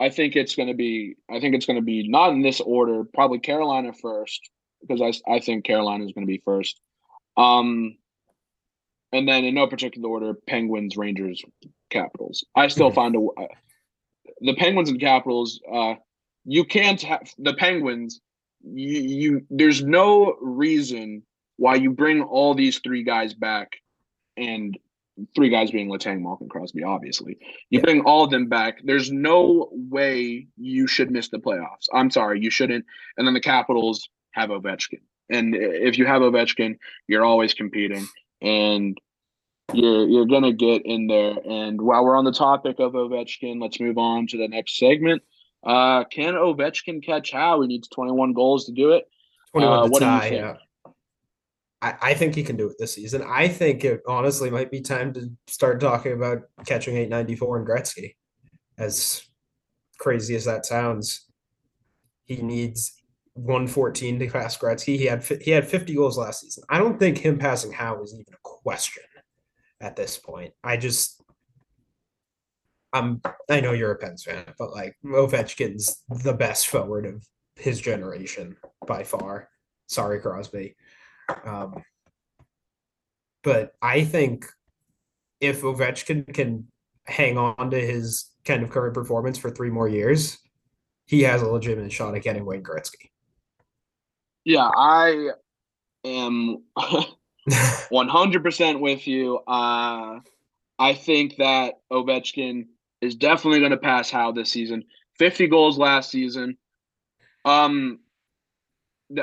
[0.00, 2.60] I think it's going to be I think it's going to be not in this
[2.60, 4.40] order, probably Carolina first
[4.80, 6.80] because I I think Carolina is going to be first.
[7.36, 7.96] Um
[9.12, 11.42] and then in no particular order, Penguins, Rangers,
[11.90, 12.44] Capitals.
[12.54, 12.94] I still mm-hmm.
[12.94, 13.54] find a uh,
[14.40, 15.94] the Penguins and Capitals uh
[16.44, 18.20] you can't have the Penguins
[18.62, 21.22] you, you there's no reason
[21.60, 23.76] why you bring all these three guys back
[24.38, 24.78] and
[25.36, 27.36] three guys being Letang, Malkin, Crosby, obviously.
[27.68, 27.84] You yeah.
[27.84, 28.78] bring all of them back.
[28.82, 31.86] There's no way you should miss the playoffs.
[31.92, 32.86] I'm sorry, you shouldn't.
[33.18, 35.02] And then the Capitals have Ovechkin.
[35.28, 38.06] And if you have Ovechkin, you're always competing.
[38.40, 38.98] And
[39.74, 41.36] you're you're gonna get in there.
[41.44, 45.20] And while we're on the topic of Ovechkin, let's move on to the next segment.
[45.62, 47.60] Uh, can Ovechkin catch Howe?
[47.60, 49.06] He needs 21 goals to do it.
[49.52, 50.42] 21 uh, what tie, do you think?
[50.42, 50.56] Yeah.
[51.82, 53.22] I, I think he can do it this season.
[53.26, 58.14] I think it honestly might be time to start talking about catching 894 and Gretzky.
[58.78, 59.22] As
[59.98, 61.26] crazy as that sounds,
[62.24, 63.02] he needs
[63.34, 64.96] 114 to pass Gretzky.
[64.96, 66.64] He had he had 50 goals last season.
[66.68, 69.02] I don't think him passing Howe is even a question
[69.80, 70.52] at this point.
[70.62, 71.22] I just
[72.92, 77.24] I'm I know you're a Pens fan, but like Ovechkin's the best forward of
[77.56, 78.56] his generation
[78.86, 79.48] by far.
[79.86, 80.76] Sorry, Crosby.
[81.44, 81.82] Um,
[83.42, 84.46] but I think
[85.40, 86.68] if Ovechkin can
[87.06, 90.38] hang on to his kind of current performance for three more years,
[91.06, 93.10] he has a legitimate shot at getting Wayne Gretzky.
[94.44, 95.30] Yeah, I
[96.04, 96.62] am
[97.48, 99.38] 100% with you.
[99.46, 100.20] Uh,
[100.78, 102.66] I think that Ovechkin
[103.00, 104.84] is definitely going to pass Howe this season.
[105.18, 106.56] 50 goals last season.
[107.44, 107.98] Um,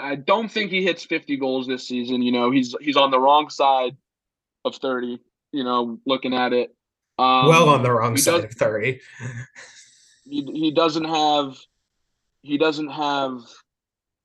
[0.01, 2.21] I don't think he hits 50 goals this season.
[2.21, 3.95] You know, he's he's on the wrong side
[4.65, 5.19] of 30.
[5.51, 6.75] You know, looking at it.
[7.17, 8.99] Um, well, on the wrong side of 30.
[10.25, 11.57] he, he doesn't have
[12.41, 13.41] he doesn't have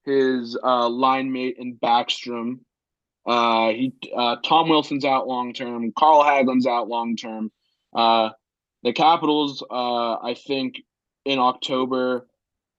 [0.05, 2.61] his uh, line mate in Backstrom.
[3.25, 5.93] Uh, he uh, Tom Wilson's out long term.
[5.97, 7.53] Carl Hagelin's out long term.
[7.95, 8.31] Uh,
[8.83, 10.83] the Capitals, uh, I think,
[11.25, 12.27] in October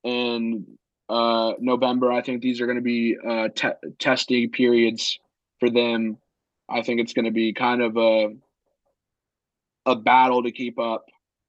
[0.03, 0.65] and
[1.09, 2.11] uh, November.
[2.11, 5.19] I think these are going to be uh, te- testing periods
[5.59, 6.17] for them.
[6.69, 8.35] I think it's going to be kind of a
[9.85, 11.05] a battle to keep up.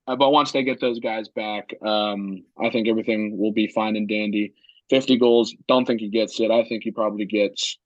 [0.06, 3.96] Uh, but once they get those guys back, um, I think everything will be fine
[3.96, 4.54] and dandy.
[4.90, 6.50] 50 goals, don't think he gets it.
[6.50, 7.78] I think he probably gets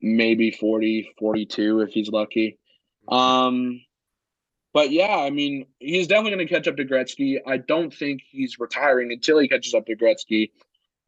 [0.00, 2.58] maybe 40, 42 if he's lucky.
[3.08, 3.82] Um,
[4.72, 7.38] but yeah, I mean, he's definitely going to catch up to Gretzky.
[7.46, 10.50] I don't think he's retiring until he catches up to Gretzky.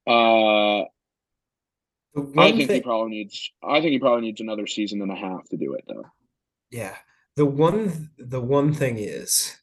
[0.06, 0.82] Uh,
[2.38, 3.50] I think thing, he probably needs.
[3.62, 6.04] I think he probably needs another season and a half to do it, though.
[6.70, 6.94] Yeah,
[7.36, 9.56] the one the one thing is,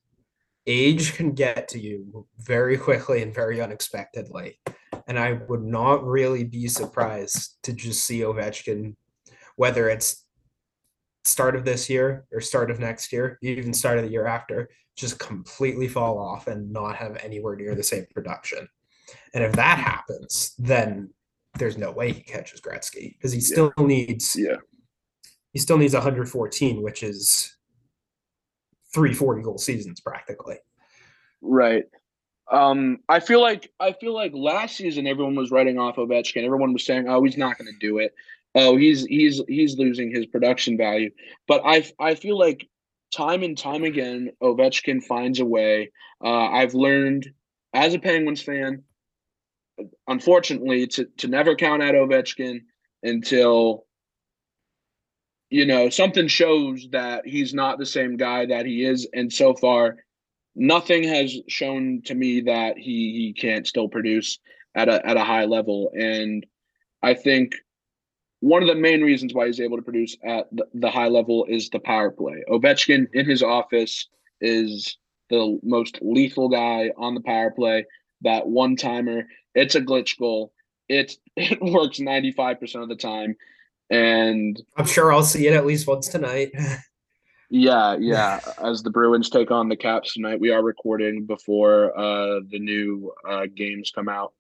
[0.67, 4.59] age can get to you very quickly and very unexpectedly,
[5.07, 8.95] and I would not really be surprised to just see Ovechkin,
[9.55, 10.25] whether it's
[11.25, 14.69] start of this year or start of next year, even start of the year after,
[14.95, 18.67] just completely fall off and not have anywhere near the same production.
[19.33, 21.09] And if that happens, then
[21.57, 23.85] there's no way he catches Gretzky because he still yeah.
[23.85, 24.57] needs yeah
[25.53, 27.55] he still needs 114, which is
[28.93, 30.57] three 40 goal seasons practically.
[31.41, 31.85] Right.
[32.51, 36.43] Um, I feel like I feel like last season everyone was writing off Ovechkin.
[36.43, 38.13] Everyone was saying, "Oh, he's not going to do it.
[38.53, 41.09] Oh, he's he's he's losing his production value."
[41.47, 42.67] But I I feel like
[43.15, 45.91] time and time again, Ovechkin finds a way.
[46.23, 47.31] Uh, I've learned
[47.73, 48.83] as a Penguins fan,
[50.07, 52.61] unfortunately, to, to never count out Ovechkin
[53.01, 53.85] until
[55.49, 59.07] you know something shows that he's not the same guy that he is.
[59.13, 59.97] And so far,
[60.55, 64.39] nothing has shown to me that he he can't still produce
[64.75, 65.91] at a at a high level.
[65.93, 66.45] And
[67.01, 67.53] I think
[68.39, 71.45] one of the main reasons why he's able to produce at the, the high level
[71.47, 72.43] is the power play.
[72.49, 74.09] Ovechkin in his office
[74.41, 74.97] is
[75.29, 77.85] the most lethal guy on the power play.
[78.21, 79.23] That one timer,
[79.55, 80.53] it's a glitch goal.
[80.89, 83.35] It it works 95% of the time.
[83.89, 86.51] And I'm sure I'll see it at least once tonight.
[87.49, 88.39] yeah, yeah.
[88.63, 93.13] As the Bruins take on the Caps tonight, we are recording before uh the new
[93.29, 94.33] uh games come out.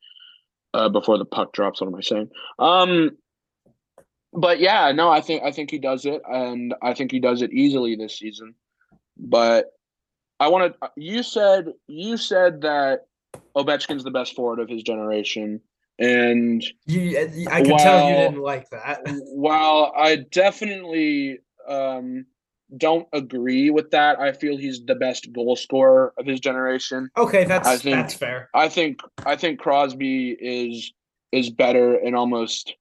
[0.73, 2.29] Uh before the puck drops, what am I saying?
[2.57, 3.17] Um
[4.35, 7.41] but yeah, no, I think I think he does it and I think he does
[7.41, 8.55] it easily this season.
[9.15, 9.67] But
[10.39, 10.91] I want to.
[10.95, 13.05] You said you said that
[13.55, 15.61] Ovechkin's the best forward of his generation,
[15.99, 17.17] and you,
[17.49, 19.01] I can while, tell you didn't like that.
[19.33, 22.25] while I definitely um,
[22.75, 24.19] don't agree with that.
[24.19, 27.09] I feel he's the best goal scorer of his generation.
[27.17, 28.49] Okay, that's I think- that's fair.
[28.53, 30.91] I think I think Crosby is
[31.31, 32.75] is better in almost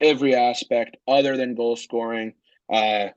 [0.00, 2.34] every aspect other than goal scoring.
[2.72, 3.08] Uh,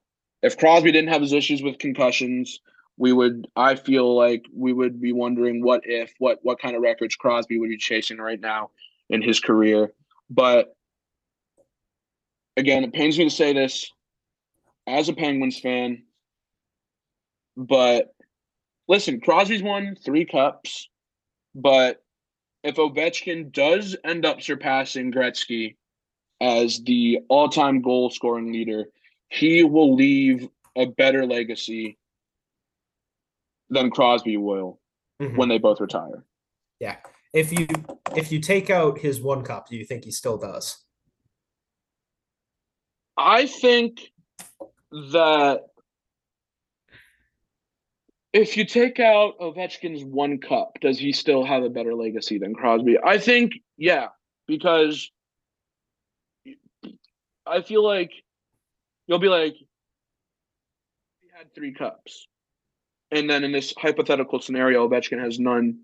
[0.43, 2.59] if Crosby didn't have his issues with concussions,
[2.97, 6.81] we would I feel like we would be wondering what if what what kind of
[6.81, 8.71] records Crosby would be chasing right now
[9.09, 9.93] in his career.
[10.29, 10.75] But
[12.57, 13.91] again, it pains me to say this
[14.87, 16.03] as a Penguins fan,
[17.55, 18.13] but
[18.87, 20.89] listen, Crosby's won three cups,
[21.53, 22.03] but
[22.63, 25.75] if Ovechkin does end up surpassing Gretzky
[26.41, 28.85] as the all-time goal scoring leader,
[29.29, 31.97] he will leave a better legacy
[33.69, 34.79] than Crosby will
[35.21, 35.37] Mhm.
[35.37, 36.23] when they both retire.
[36.79, 36.97] Yeah.
[37.33, 37.67] If you
[38.15, 40.83] if you take out his one cup, do you think he still does?
[43.17, 44.11] I think
[44.91, 45.65] that
[48.33, 52.53] if you take out Ovechkin's one cup, does he still have a better legacy than
[52.53, 52.97] Crosby?
[53.03, 54.09] I think, yeah,
[54.47, 55.09] because
[57.45, 58.11] I feel like
[59.07, 62.27] you'll be like, he had three cups.
[63.11, 65.79] And then in this hypothetical scenario, Ovechkin has none.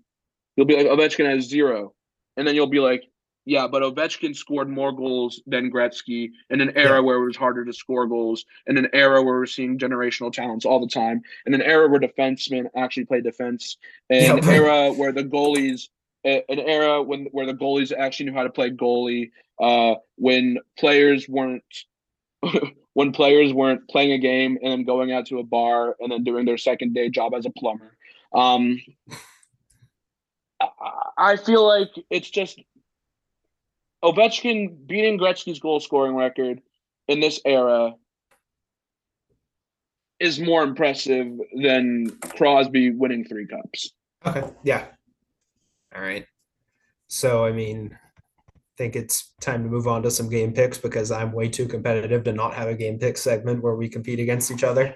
[0.56, 1.94] You'll be like, Ovechkin has zero.
[2.36, 3.04] And then you'll be like,
[3.46, 7.00] yeah, but Ovechkin scored more goals than Gretzky in an era Yeah.
[7.00, 10.64] where it was harder to score goals, in an era where we're seeing generational talents
[10.64, 13.76] all the time, in an era where defensemen actually play defense,
[14.08, 15.88] in an era where the goalies,
[16.24, 21.28] an era when where the goalies actually knew how to play goalie, uh, when players
[21.28, 21.62] weren't.
[22.94, 26.24] when players weren't playing a game and then going out to a bar and then
[26.24, 27.96] doing their second day job as a plumber.
[28.32, 28.80] Um,
[31.18, 32.60] I- feel like it's just
[34.04, 36.60] Ovechkin beating Gretzky's goal scoring record
[37.08, 37.94] in this era
[40.20, 43.90] is more impressive than Crosby winning three cups.
[44.24, 44.44] Okay.
[44.62, 44.86] Yeah.
[45.94, 46.26] All right.
[47.08, 47.96] So I mean,
[48.76, 52.24] think it's time to move on to some game picks because I'm way too competitive
[52.24, 54.94] to not have a game pick segment where we compete against each other.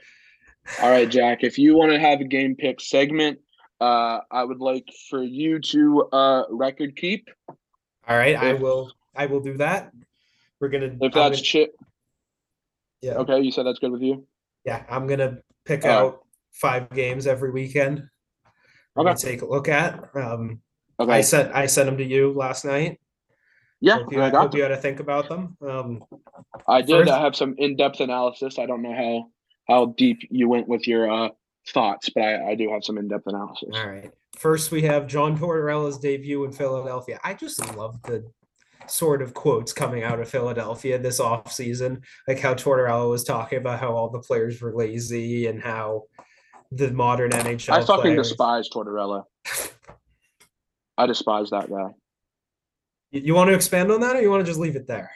[0.83, 3.39] All right, Jack, if you want to have a game pick segment,
[3.81, 7.29] uh, I would like for you to uh, record keep.
[7.49, 9.93] All right, I will I will do that.
[10.61, 11.77] We're gonna If that's gonna- chip,
[13.01, 14.27] yeah, okay, you said that's good with you.
[14.65, 15.97] yeah, I'm gonna pick All right.
[15.99, 16.21] out
[16.53, 18.09] five games every weekend.
[18.97, 19.15] Okay.
[19.15, 20.11] take a look at.
[20.17, 20.61] Um
[21.01, 22.99] Okay, I sent I sent them to you last night.
[23.81, 25.57] Yeah, Hope you, I got hope you had to think about them.
[25.67, 26.05] Um
[26.67, 27.01] I did.
[27.07, 28.59] First- I have some in-depth analysis.
[28.59, 29.31] I don't know how
[29.69, 31.29] how deep you went with your uh,
[31.69, 33.69] thoughts, but I, I do have some in-depth analysis.
[33.75, 34.11] All right.
[34.39, 37.21] First, we have John Tortorella's debut in Philadelphia.
[37.23, 38.25] I just love the
[38.87, 43.79] sort of quotes coming out of Philadelphia this offseason, like how Tortorella was talking about
[43.79, 46.05] how all the players were lazy and how
[46.73, 48.29] the modern NHL I fucking players.
[48.29, 49.25] despise Tortorella.
[50.99, 51.91] I despise that guy.
[53.11, 55.11] You, want to expand on that, or you want to just leave it there?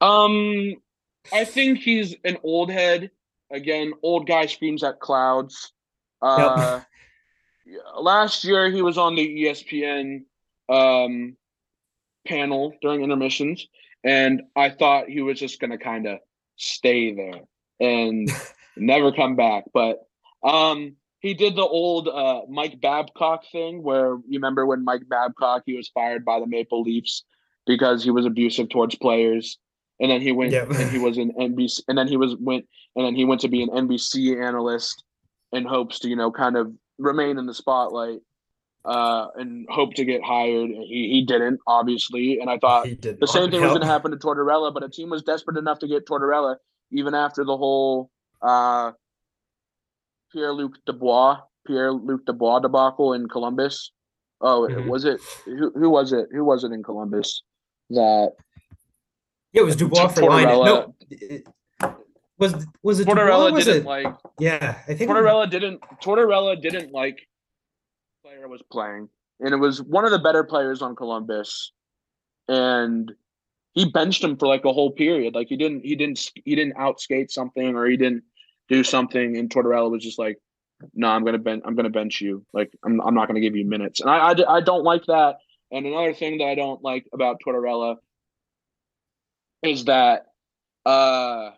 [0.00, 0.74] Um,
[1.32, 3.10] I think he's an old head.
[3.50, 5.72] Again, old guy screams at clouds.
[6.20, 6.80] Uh,
[7.64, 10.24] yeah, last year he was on the ESPN
[10.68, 11.36] um
[12.26, 13.66] panel during intermissions,
[14.02, 16.18] and I thought he was just gonna kind of
[16.56, 17.40] stay there
[17.80, 18.28] and
[18.76, 19.64] never come back.
[19.72, 20.00] But
[20.42, 25.62] um, he did the old uh, Mike Babcock thing, where you remember when Mike Babcock
[25.64, 27.24] he was fired by the Maple Leafs
[27.66, 29.58] because he was abusive towards players,
[30.00, 30.72] and then he went Yep.
[30.72, 33.48] and he was an NBC, and then he was went and then he went to
[33.48, 35.02] be an NBC analyst
[35.50, 38.20] in hopes to you know kind of remain in the spotlight
[38.84, 40.68] uh, and hope to get hired.
[40.68, 44.18] He he didn't obviously, and I thought the same thing was going to happen to
[44.18, 46.56] Tortorella, but a team was desperate enough to get Tortorella
[46.90, 48.10] even after the whole
[48.42, 48.92] uh,
[50.34, 53.92] Pierre Luc Dubois, Pierre Luc Dubois debacle in Columbus.
[54.40, 54.88] Oh, Mhm.
[54.88, 56.28] was it who, who was it?
[56.32, 57.42] Who was it in Columbus
[57.90, 58.32] that
[59.52, 60.46] Yeah, it was Dubois for line.
[60.48, 61.46] Tortorella- No, it-
[62.36, 63.86] was was it Tortorella Was didn't it?
[63.86, 64.12] like?
[64.40, 65.08] Yeah, I think.
[65.08, 65.80] Tortorella didn't.
[66.02, 67.16] Tortorella didn't like.
[68.24, 69.08] the Player was playing,
[69.40, 71.70] and it was one of the better players on Columbus,
[72.48, 73.12] and
[73.74, 75.34] he benched him for like a whole period.
[75.36, 75.84] Like he didn't.
[75.84, 76.32] He didn't.
[76.44, 78.24] He didn't outskate something, or he didn't
[78.68, 80.38] do something, and Tortorella was just like,
[80.94, 81.62] "No, I'm gonna bench.
[81.64, 82.44] I'm gonna bench you.
[82.52, 83.00] Like I'm.
[83.00, 85.36] I'm not gonna give you minutes." And I I don't like that.
[85.70, 87.96] And another thing that I don't like about Tortorella
[89.62, 90.26] is that
[90.86, 91.50] uh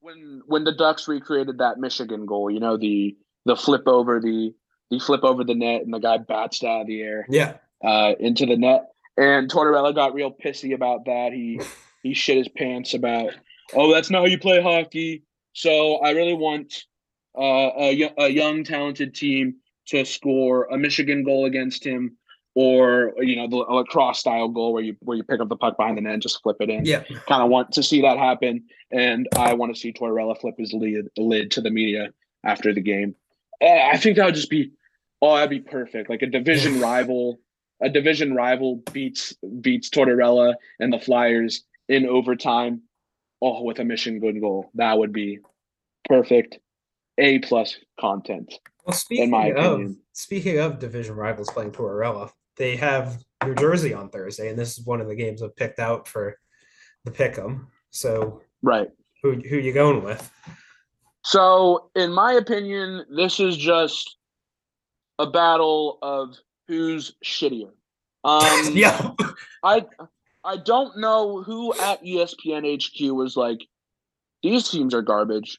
[0.00, 4.52] when when the Ducks recreated that Michigan goal, you know the the flip over the
[4.90, 8.14] the flip over the net and the guy bats out of the air Yeah, uh,
[8.18, 8.88] into the net.
[9.16, 11.32] And Tortorella got real pissy about that.
[11.32, 11.60] He
[12.02, 13.30] he shit his pants about,
[13.74, 15.22] oh, that's not how you play hockey.
[15.52, 16.84] So I really want
[17.36, 19.56] uh, a, a young, talented team
[19.88, 22.16] to score a Michigan goal against him,
[22.54, 25.76] or you know the lacrosse style goal where you where you pick up the puck
[25.76, 26.84] behind the net and just flip it in.
[26.84, 30.54] Yeah, kind of want to see that happen, and I want to see Tortorella flip
[30.58, 32.12] his lid lid to the media
[32.44, 33.14] after the game.
[33.60, 34.72] Uh, I think that would just be
[35.22, 36.10] oh, that'd be perfect.
[36.10, 37.40] Like a division rival,
[37.80, 42.82] a division rival beats beats Tortorella and the Flyers in overtime.
[43.44, 45.40] Oh, with a mission good goal, that would be
[46.04, 46.58] perfect.
[47.18, 48.54] A plus content.
[48.86, 50.00] Well, speaking in my of opinion.
[50.12, 54.86] speaking of division rivals playing Tortorella, they have New Jersey on Thursday, and this is
[54.86, 56.38] one of the games I've picked out for
[57.04, 57.66] the pick'em.
[57.90, 58.88] So, right,
[59.22, 60.30] who who you going with?
[61.24, 64.16] So, in my opinion, this is just
[65.18, 66.36] a battle of
[66.68, 67.70] who's shittier.
[68.24, 69.10] Um, yeah,
[69.64, 69.84] I
[70.44, 73.60] I don't know who at ESPN HQ was like,
[74.42, 75.58] these teams are garbage.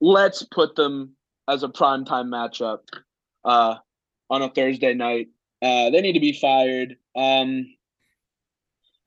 [0.00, 1.16] Let's put them
[1.48, 2.80] as a primetime matchup
[3.44, 3.76] uh,
[4.30, 5.28] on a Thursday night.
[5.62, 6.96] Uh, they need to be fired.
[7.16, 7.66] Um,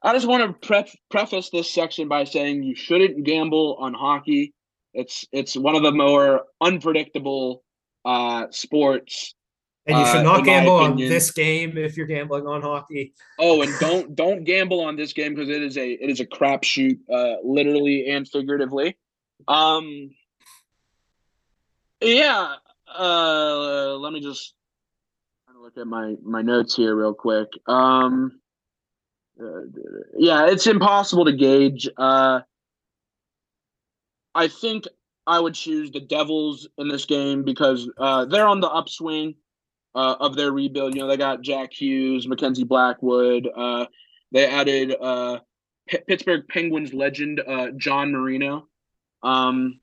[0.01, 4.53] I just want to pre- preface this section by saying you shouldn't gamble on hockey.
[4.93, 7.63] It's it's one of the more unpredictable
[8.05, 9.35] uh, sports.
[9.89, 13.13] And you should uh, not uh, gamble on this game if you're gambling on hockey.
[13.39, 16.25] Oh, and don't don't gamble on this game because it is a it is a
[16.25, 18.97] crapshoot, uh, literally and figuratively.
[19.47, 20.11] Um,
[22.01, 22.55] yeah.
[22.87, 24.53] Uh, let me just
[25.59, 27.49] look at my my notes here real quick.
[27.67, 28.39] Um,
[29.41, 29.61] uh,
[30.17, 31.89] yeah, it's impossible to gauge.
[31.97, 32.41] Uh,
[34.35, 34.85] I think
[35.25, 39.35] I would choose the Devils in this game because uh, they're on the upswing
[39.95, 40.95] uh, of their rebuild.
[40.95, 43.47] You know, they got Jack Hughes, Mackenzie Blackwood.
[43.53, 43.85] Uh,
[44.31, 45.39] they added uh,
[45.87, 48.67] P- Pittsburgh Penguins legend uh, John Marino.
[49.23, 49.79] Um,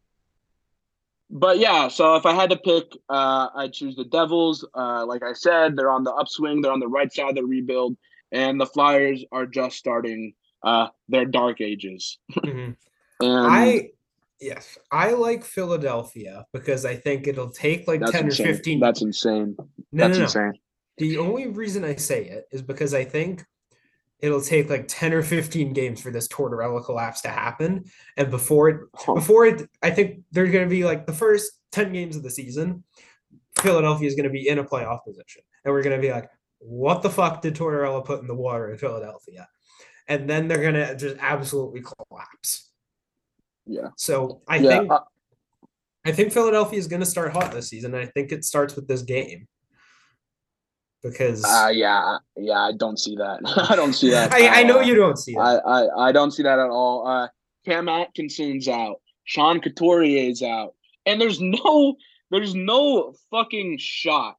[1.29, 4.65] but yeah, so if I had to pick, uh, I'd choose the Devils.
[4.75, 6.61] Uh, like I said, they're on the upswing.
[6.61, 7.97] They're on the right side of the rebuild,
[8.31, 12.19] and the Flyers are just starting uh, their dark ages.
[12.33, 12.73] mm-hmm.
[13.27, 13.91] and I
[14.41, 18.47] yes, I like Philadelphia because I think it'll take like ten insane.
[18.47, 18.81] or fifteen.
[18.81, 19.57] That's insane.
[19.93, 20.25] No, That's no, no.
[20.25, 20.61] insane.
[20.99, 23.45] The only reason I say it is because I think
[24.21, 27.85] it'll take like 10 or 15 games for this Tortorella collapse to happen.
[28.17, 31.93] And before it, before it, I think they're going to be like the first 10
[31.93, 32.83] games of the season,
[33.59, 35.43] Philadelphia is going to be in a playoff position.
[35.65, 38.71] And we're going to be like, what the fuck did Tortorella put in the water
[38.71, 39.47] in Philadelphia?
[40.09, 42.71] And then they're going to just absolutely collapse.
[43.67, 43.89] Yeah.
[43.97, 45.01] So I yeah, think, uh,
[46.05, 47.95] I think Philadelphia is going to start hot this season.
[47.95, 49.49] I think it starts with this game.
[51.03, 53.39] Because uh, yeah yeah i don't see that.
[53.71, 55.63] I don't see that I, I know you don't see that.
[55.65, 57.07] I, I i don't see that at all.
[57.07, 57.29] Uh
[57.65, 59.01] cam atkinson's out.
[59.25, 60.75] Sean couturier's out.
[61.05, 61.97] And there's no
[62.31, 64.37] there's no fucking shot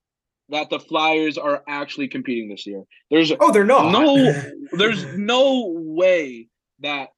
[0.49, 2.84] that the flyers are actually competing this year.
[3.11, 3.91] There's oh they're not.
[3.91, 4.34] no
[4.73, 6.47] there's no way
[6.80, 7.09] that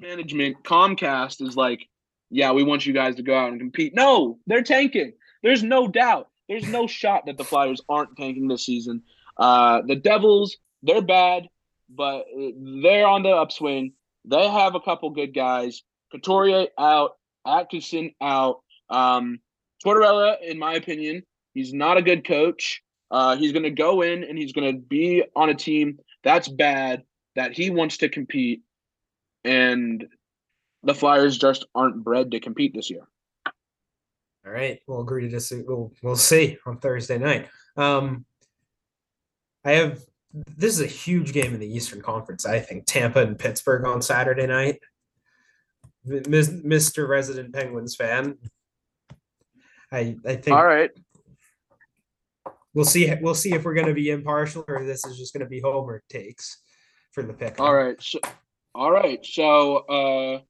[0.00, 1.88] management comcast is like
[2.30, 5.88] yeah we want you guys to go out and compete no they're tanking there's no
[5.88, 9.02] doubt there's no shot that the Flyers aren't tanking this season.
[9.36, 11.48] Uh, the Devils, they're bad,
[11.88, 12.24] but
[12.82, 13.92] they're on the upswing.
[14.24, 15.82] They have a couple good guys.
[16.10, 17.12] Couturier out,
[17.46, 18.60] Atkinson out.
[18.88, 19.40] Um,
[19.84, 21.22] Tortorella, in my opinion,
[21.52, 22.82] he's not a good coach.
[23.10, 26.48] Uh, he's going to go in and he's going to be on a team that's
[26.48, 27.04] bad,
[27.36, 28.62] that he wants to compete,
[29.44, 30.06] and
[30.82, 33.06] the Flyers just aren't bred to compete this year.
[34.46, 35.64] All right, we'll agree to disagree.
[35.66, 37.48] We'll we'll see on Thursday night.
[37.76, 38.24] Um,
[39.64, 40.00] I have
[40.32, 42.46] this is a huge game in the Eastern Conference.
[42.46, 44.80] I think Tampa and Pittsburgh on Saturday night.
[46.06, 47.08] Mr.
[47.08, 48.38] Resident Penguins fan.
[49.92, 50.56] I I think.
[50.56, 50.90] All right.
[52.74, 53.12] We'll see.
[53.20, 55.60] We'll see if we're going to be impartial or this is just going to be
[55.60, 56.58] Homer takes
[57.10, 57.58] for the pick.
[57.58, 58.00] All right.
[58.00, 58.20] So,
[58.78, 59.24] all right.
[59.26, 60.40] So, uh,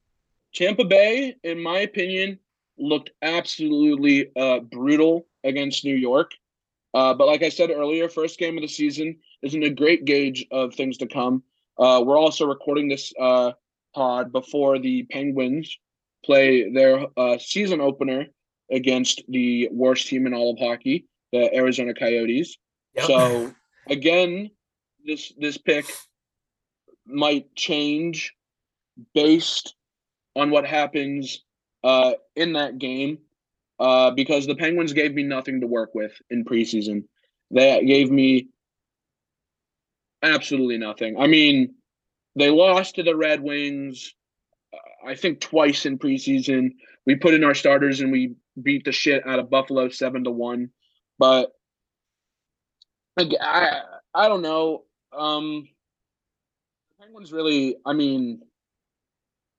[0.54, 2.38] Tampa Bay, in my opinion,
[2.76, 6.32] looked absolutely uh, brutal against New York.
[6.92, 10.46] Uh, but like I said earlier, first game of the season isn't a great gauge
[10.50, 11.42] of things to come.
[11.78, 13.52] Uh, we're also recording this uh,
[13.94, 15.78] pod before the Penguins
[16.22, 18.26] play their uh, season opener
[18.70, 22.58] against the worst team in all of hockey, the Arizona Coyotes.
[22.94, 23.06] Yep.
[23.06, 23.54] So
[23.88, 24.50] again,
[25.06, 25.86] this this pick
[27.08, 28.34] might change
[29.14, 29.74] based
[30.36, 31.44] on what happens
[31.84, 33.18] uh, in that game
[33.78, 37.04] uh, because the Penguins gave me nothing to work with in preseason.
[37.50, 38.48] They gave me
[40.22, 41.18] absolutely nothing.
[41.18, 41.74] I mean,
[42.36, 44.14] they lost to the Red Wings.
[45.06, 46.72] I think twice in preseason.
[47.06, 50.30] We put in our starters and we beat the shit out of Buffalo seven to
[50.30, 50.70] one.
[51.18, 51.52] But
[53.18, 53.80] I
[54.14, 54.84] I don't know.
[55.12, 55.68] Um,
[57.08, 57.76] Penguins really.
[57.86, 58.42] I mean,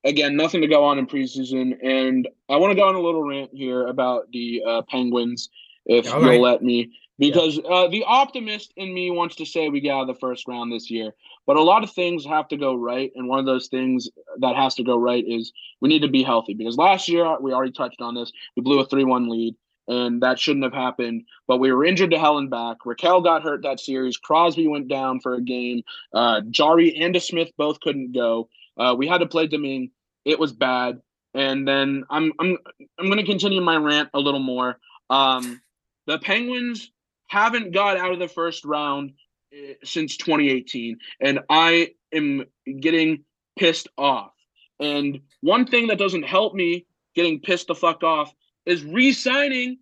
[0.04, 3.28] again, nothing to go on in preseason, and I want to go on a little
[3.28, 5.50] rant here about the uh, Penguins,
[5.88, 7.70] if you'll let me, because yeah.
[7.70, 10.72] uh, the optimist in me wants to say we get out of the first round
[10.72, 11.16] this year,
[11.48, 14.56] but a lot of things have to go right, and one of those things that
[14.56, 16.54] has to go right is we need to be healthy.
[16.54, 19.56] Because last year we already touched on this, we blew a three-one lead.
[19.90, 22.78] And that shouldn't have happened, but we were injured to hell and back.
[22.86, 24.18] Rakell got hurt that series.
[24.18, 25.82] Crosby went down for a game.
[26.14, 28.50] Uh, Jarry and Smith both couldn't go.
[28.78, 29.90] Uh, we had to play Domingue.
[30.26, 31.02] It was bad.
[31.34, 32.58] And then I'm I'm
[33.00, 34.80] I'm going to continue my rant a little more.
[35.10, 35.60] Um,
[36.06, 36.92] the Penguins
[37.28, 39.14] haven't got out of the first round
[39.54, 42.46] eh, since 2018, and I am
[42.80, 43.24] getting
[43.58, 44.34] pissed off.
[44.80, 46.86] And one thing that doesn't help me
[47.16, 48.34] getting pissed the fuck off
[48.66, 49.78] is re-signing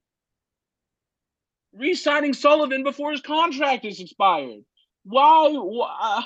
[1.73, 4.63] re-signing Sullivan before his contract is expired.
[5.03, 5.51] Why?
[5.51, 6.25] why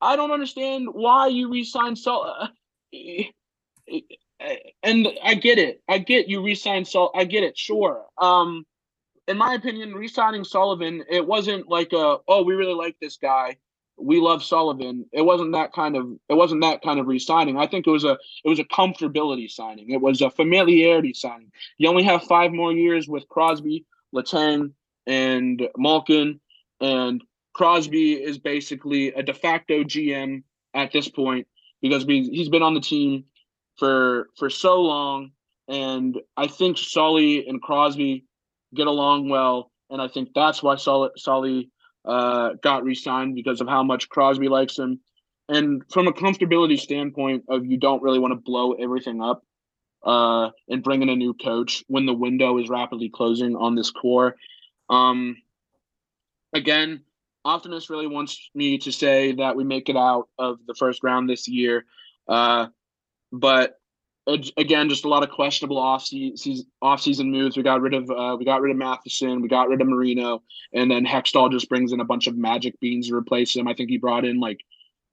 [0.00, 2.48] I don't understand why you re-sign Sullivan.
[4.82, 5.80] And I get it.
[5.88, 7.12] I get you re-sign Sul.
[7.14, 7.56] I get it.
[7.56, 8.04] Sure.
[8.18, 8.66] Um,
[9.28, 13.56] in my opinion, re-signing Sullivan, it wasn't like a oh we really like this guy,
[14.02, 15.06] we love Sullivan.
[15.12, 17.56] It wasn't that kind of it wasn't that kind of re-signing.
[17.58, 19.90] I think it was a it was a comfortability signing.
[19.90, 21.50] It was a familiarity signing.
[21.78, 23.84] You only have five more years with Crosby,
[24.14, 24.72] Letang,
[25.06, 26.40] and Malkin,
[26.80, 27.22] and
[27.54, 30.42] Crosby is basically a de facto GM
[30.74, 31.46] at this point
[31.80, 33.24] because he's been on the team
[33.76, 35.32] for for so long,
[35.68, 38.24] and I think Sully and Crosby
[38.74, 41.70] get along well, and I think that's why Sully, Sully
[42.04, 45.00] uh, got re-signed because of how much Crosby likes him.
[45.48, 49.42] And from a comfortability standpoint, of you don't really want to blow everything up
[50.04, 53.90] uh, and bring in a new coach when the window is rapidly closing on this
[53.90, 54.36] core.
[54.88, 55.36] Um,
[56.52, 57.02] again,
[57.44, 61.28] Optimist really wants me to say that we make it out of the first round
[61.28, 61.84] this year.
[62.28, 62.68] Uh,
[63.32, 63.80] but
[64.26, 67.56] again, just a lot of questionable off season off season moves.
[67.56, 70.42] We got rid of uh, we got rid of Matheson, we got rid of Marino,
[70.72, 73.66] and then Hextall just brings in a bunch of magic beans to replace him.
[73.66, 74.60] I think he brought in like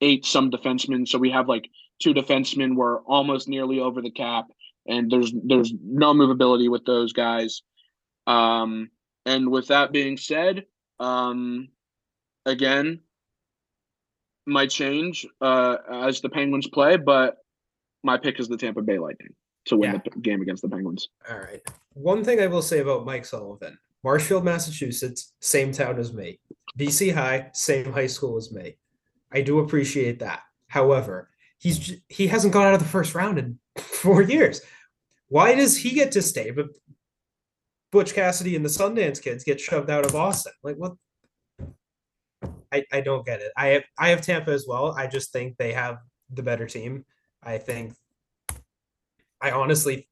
[0.01, 1.69] eight some defensemen, so we have like
[2.01, 2.75] two defensemen.
[2.75, 4.45] We're almost nearly over the cap,
[4.87, 7.63] and there's there's no movability with those guys.
[8.27, 8.91] Um,
[9.25, 10.65] and with that being said,
[10.99, 11.69] um,
[12.45, 12.99] again,
[14.45, 17.38] might change uh, as the Penguins play, but
[18.03, 19.33] my pick is the Tampa Bay Lightning
[19.65, 19.99] to win yeah.
[20.03, 21.09] the game against the Penguins.
[21.29, 21.61] All right.
[21.93, 26.39] One thing I will say about Mike Sullivan Marshfield, Massachusetts, same town as me.
[26.77, 28.77] BC High, same high school as me.
[29.31, 30.41] I do appreciate that.
[30.67, 34.61] However, he's he hasn't gone out of the first round in four years.
[35.27, 36.67] Why does he get to stay, but
[37.91, 40.53] Butch Cassidy and the Sundance kids get shoved out of Boston?
[40.63, 40.93] Like what?
[42.71, 43.51] I, I don't get it.
[43.57, 44.93] I have I have Tampa as well.
[44.97, 45.97] I just think they have
[46.31, 47.05] the better team.
[47.43, 47.93] I think
[49.41, 50.07] I honestly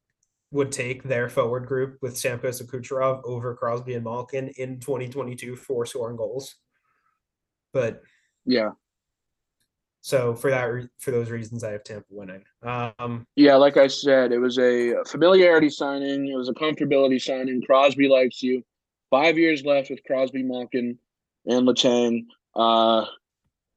[0.51, 5.55] would take their forward group with Stamkos and Kucherov over Crosby and Malkin in 2022
[5.55, 6.55] for scoring goals.
[7.73, 8.01] But
[8.45, 8.71] yeah.
[10.01, 10.69] So for that
[10.99, 12.43] for those reasons, I have Tampa winning.
[12.63, 16.29] Um, yeah, like I said, it was a familiarity signing.
[16.29, 17.61] It was a comfortability signing.
[17.61, 18.63] Crosby likes you.
[19.09, 20.97] Five years left with Crosby, Malkin,
[21.45, 22.27] and Letang.
[22.55, 23.05] Uh,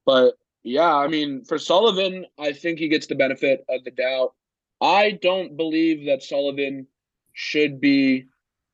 [0.07, 4.35] but yeah, I mean, for Sullivan, I think he gets the benefit of the doubt.
[4.81, 6.87] I don't believe that Sullivan
[7.33, 8.27] should be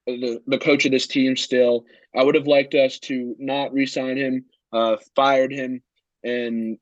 [0.06, 1.84] the, the coach of this team still.
[2.14, 5.82] I would have liked us to not re sign him, uh, fired him,
[6.24, 6.78] and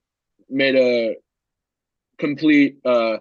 [0.49, 1.17] made a
[2.19, 3.19] complete uh,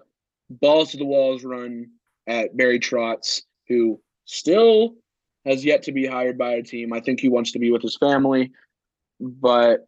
[0.50, 1.90] balls to the walls run
[2.26, 4.94] at Barry Trotz, who still
[5.44, 6.92] has yet to be hired by a team.
[6.92, 8.52] I think he wants to be with his family,
[9.20, 9.86] but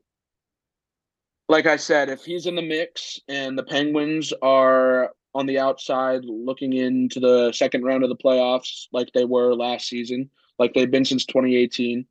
[1.49, 6.25] like I said, if he's in the mix and the Penguins are on the outside
[6.25, 10.91] looking into the second round of the playoffs like they were last season, like they've
[10.91, 12.07] been since 2018,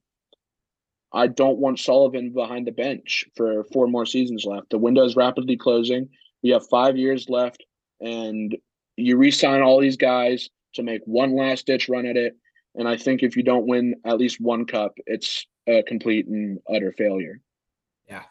[1.11, 4.69] I don't want Sullivan behind the bench for four more seasons left.
[4.69, 6.09] The window is rapidly closing.
[6.43, 7.65] We have five years left,
[8.01, 8.55] and
[8.97, 12.35] you re-sign all these guys to make one last ditch run at it.
[12.75, 16.59] And I think if you don't win at least one cup, it's a complete and
[16.69, 17.39] utter failure.
[18.09, 18.23] Yeah.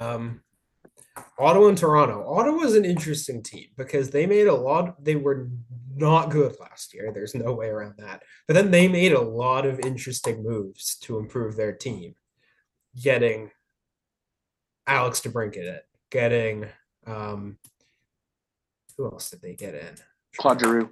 [0.00, 0.40] Um,
[1.38, 2.24] Ottawa and Toronto.
[2.26, 5.02] Ottawa is an interesting team because they made a lot.
[5.02, 5.48] They were
[5.94, 7.12] not good last year.
[7.12, 8.22] There's no way around that.
[8.46, 12.14] But then they made a lot of interesting moves to improve their team.
[13.00, 13.50] Getting
[14.86, 15.80] Alex DeBrincat,
[16.10, 16.66] getting
[17.06, 17.58] um,
[18.96, 19.94] who else did they get in?
[20.36, 20.90] Claude Giroux.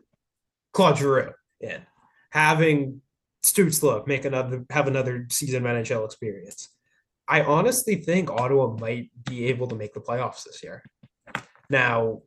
[0.72, 1.32] Claude Giroux.
[1.60, 1.82] in.
[2.30, 3.00] having
[3.42, 6.68] Stützle make another have another season of NHL experience.
[7.28, 10.82] I honestly think Ottawa might be able to make the playoffs this year.
[11.68, 12.22] Now,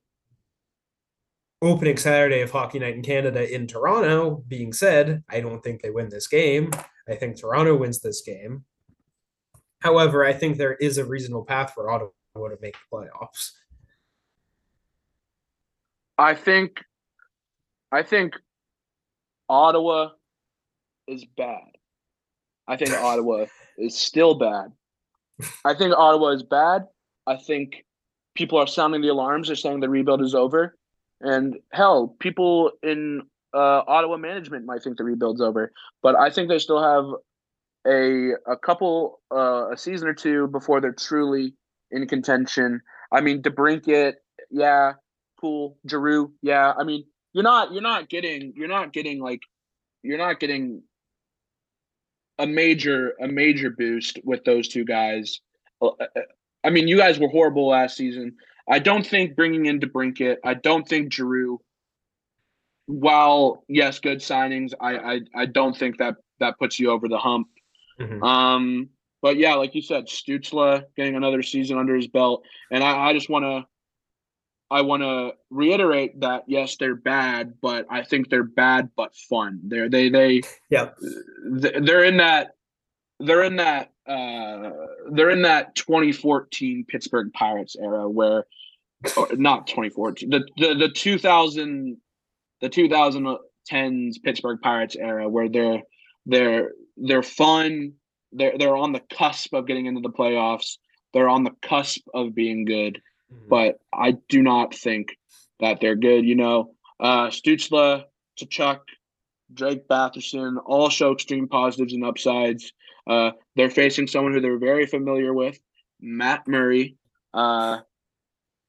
[1.61, 5.89] opening Saturday of Hockey Night in Canada in Toronto being said, I don't think they
[5.89, 6.71] win this game.
[7.09, 8.63] I think Toronto wins this game.
[9.79, 13.51] However, I think there is a reasonable path for Ottawa to make the playoffs.
[16.17, 16.79] I think
[17.91, 18.35] I think
[19.49, 20.09] Ottawa
[21.07, 21.71] is bad.
[22.67, 23.47] I think Ottawa
[23.77, 24.71] is still bad.
[25.65, 26.87] I think Ottawa is bad.
[27.27, 27.85] I think
[28.35, 29.47] people are sounding the alarms.
[29.47, 30.75] They're saying the rebuild is over.
[31.21, 33.21] And hell, people in
[33.53, 35.71] uh, Ottawa management might think the rebuild's over.
[36.01, 37.05] But I think they still have
[37.85, 41.53] a a couple uh, a season or two before they're truly
[41.91, 42.81] in contention.
[43.11, 44.13] I mean, DeBrincat,
[44.49, 44.93] yeah,
[45.39, 45.77] cool.
[45.87, 46.73] Giroux, yeah.
[46.77, 49.41] I mean, you're not you're not getting you're not getting like
[50.03, 50.83] you're not getting
[52.41, 55.41] a major a major boost with those two guys.
[55.81, 56.21] Uh, uh,
[56.63, 58.35] I mean, you guys were horrible last season.
[58.69, 61.59] I don't think bringing in DeBrincat, I don't think Giroux.
[62.87, 67.17] While yes, good signings, I I, I don't think that that puts you over the
[67.17, 67.47] hump.
[67.99, 68.23] Mm-hmm.
[68.23, 68.89] Um,
[69.21, 73.13] but yeah, like you said, Stützle getting another season under his belt, and I, I
[73.13, 73.65] just want to
[74.71, 79.59] I want to reiterate that yes, they're bad, but I think they're bad but fun.
[79.63, 80.91] They're they they yeah.
[81.43, 82.55] they're in that
[83.19, 84.71] they're in that uh
[85.11, 88.45] they're in that 2014 Pittsburgh Pirates era where
[89.33, 91.97] not 2014 the, the the 2000
[92.61, 95.81] the 2010s Pittsburgh Pirates era where they're
[96.25, 97.93] they're they're fun.
[98.31, 100.77] They're they're on the cusp of getting into the playoffs.
[101.13, 103.01] They're on the cusp of being good
[103.31, 103.49] mm-hmm.
[103.49, 105.17] but I do not think
[105.59, 106.25] that they're good.
[106.25, 108.05] You know, uh, Stützle,
[108.49, 108.83] Chuck,
[109.53, 112.73] Drake Batherson all show extreme positives and upsides.
[113.07, 115.59] Uh, they're facing someone who they're very familiar with,
[115.99, 116.97] Matt Murray.
[117.33, 117.79] Uh,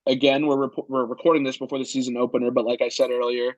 [0.06, 3.56] again, we're rep- we're recording this before the season opener, but like I said earlier,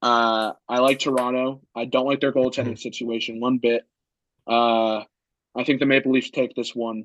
[0.00, 1.62] uh, I like Toronto.
[1.74, 2.74] I don't like their goaltending mm-hmm.
[2.76, 3.82] situation one bit.
[4.46, 5.04] Uh,
[5.54, 7.04] I think the Maple Leafs take this one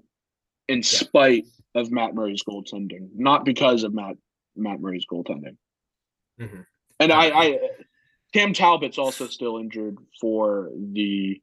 [0.67, 0.83] in yeah.
[0.83, 1.45] spite
[1.75, 4.15] of Matt Murray's goaltending, not because of Matt
[4.55, 5.57] Matt Murray's goaltending.
[6.39, 6.61] Mm-hmm.
[6.99, 7.59] And I, I,
[8.33, 11.41] Cam Talbot's also still injured for the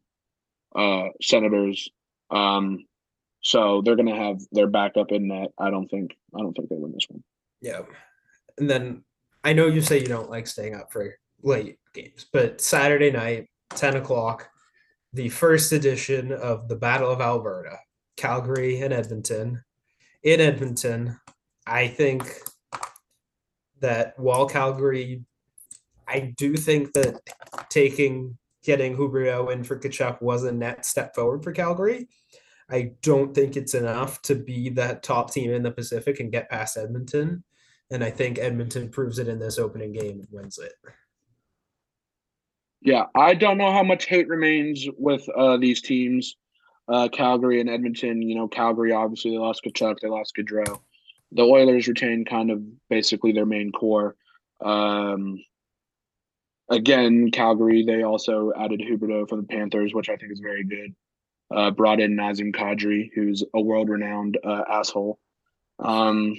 [0.75, 1.89] uh, Senators,
[2.31, 2.85] um,
[3.41, 5.53] so they're going to have their backup in net.
[5.59, 7.23] I don't think I don't think they win this one.
[7.61, 7.83] Yeah,
[8.59, 9.05] and then
[9.45, 13.49] I know you say you don't like staying up for late games, but Saturday night,
[13.71, 14.51] ten o'clock,
[15.13, 17.79] the first edition of the Battle of Alberta,
[18.17, 19.63] Calgary and Edmonton
[20.23, 21.19] in Edmonton.
[21.67, 22.41] I think
[23.81, 25.25] that while Calgary,
[26.09, 27.21] I do think that
[27.69, 32.09] taking getting Huberdeau in for Tkachuk was a net step forward for Calgary.
[32.71, 36.49] I don't think it's enough to be that top team in the Pacific and get
[36.51, 37.45] past Edmonton.
[37.91, 40.73] And I think Edmonton proves it in this opening game and wins it.
[42.81, 46.37] Yeah, I don't know how much hate remains with uh, these teams
[46.89, 48.23] uh, Calgary and Edmonton.
[48.23, 50.81] You know, Calgary obviously they lost Tkachuk, they lost Gaudreau.
[51.33, 54.17] The Oilers retained kind of basically their main core.
[54.61, 55.43] Um,
[56.71, 60.95] again, Calgary they also added Huberdeau for the Panthers, which I think is very good.
[61.55, 65.19] Uh, brought in Nazem Kadri, who's a world-renowned uh, asshole
[65.79, 66.37] um,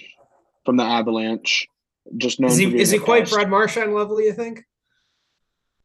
[0.66, 1.68] from the Avalanche.
[2.18, 4.22] Just known is he is he quite Brad Marchand level?
[4.22, 4.64] You think?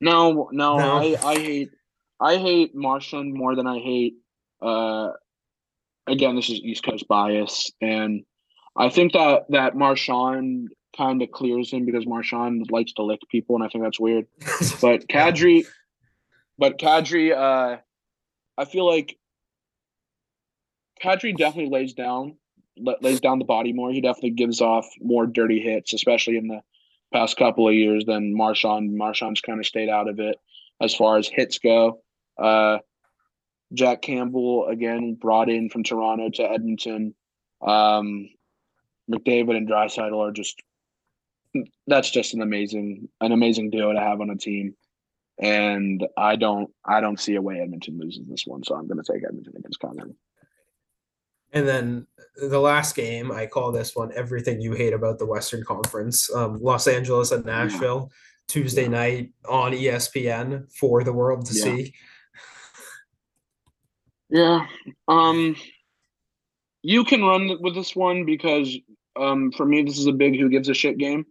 [0.00, 0.98] No, no, no.
[0.98, 1.70] I, I hate
[2.20, 4.14] I hate Marchand more than I hate
[4.62, 5.10] uh,
[6.06, 8.24] again, this is East Coast bias, and
[8.76, 13.56] I think that that Marchand kind of clears him because Marchand likes to lick people,
[13.56, 14.26] and I think that's weird.
[14.80, 15.66] but Kadri,
[16.58, 17.78] but Kadri, uh,
[18.58, 19.16] I feel like
[21.02, 22.36] Kadri definitely lays down
[22.76, 23.90] lays down the body more.
[23.90, 26.60] He definitely gives off more dirty hits, especially in the
[27.12, 28.96] past couple of years than Marchand.
[28.96, 30.36] Marchand's kind of stayed out of it
[30.80, 32.00] as far as hits go.
[32.38, 32.78] Uh,
[33.72, 37.14] Jack Campbell again brought in from Toronto to Edmonton.
[37.62, 38.28] Um,
[39.10, 40.62] McDavid and Draisaitl are just
[41.86, 44.74] that's just an amazing an amazing deal to have on a team.
[45.40, 49.02] And I don't I don't see a way Edmonton loses this one, so I'm going
[49.02, 50.14] to take Edmonton against Calgary.
[51.52, 52.06] And then
[52.36, 56.32] the last game, I call this one everything you hate about the Western Conference.
[56.32, 58.16] Um, Los Angeles and Nashville, yeah.
[58.46, 58.88] Tuesday yeah.
[58.88, 61.64] night on ESPN for the world to yeah.
[61.64, 61.94] see.
[64.30, 64.66] Yeah.
[65.08, 65.56] Um
[66.82, 68.76] you can run with this one because
[69.16, 71.26] um for me this is a big who gives a shit game.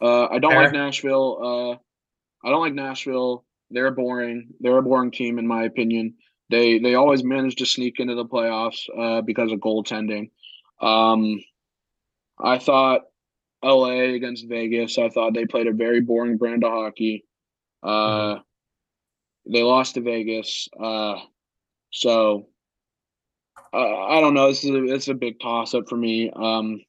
[0.00, 0.64] Uh, I don't Fair.
[0.64, 1.38] like Nashville.
[1.40, 3.44] Uh, I don't like Nashville.
[3.70, 4.48] They're boring.
[4.58, 6.14] They're a boring team, in my opinion.
[6.50, 10.30] They they always manage to sneak into the playoffs uh, because of goaltending.
[10.80, 11.40] Um,
[12.42, 13.02] I thought
[13.62, 14.98] LA against Vegas.
[14.98, 17.24] I thought they played a very boring brand of hockey.
[17.82, 18.40] Uh,
[19.46, 20.68] They lost to Vegas.
[20.78, 21.20] Uh,
[21.92, 22.46] so
[23.72, 24.48] uh, I don't know.
[24.48, 26.30] This is a, it's a big toss up for me.
[26.34, 26.80] Um,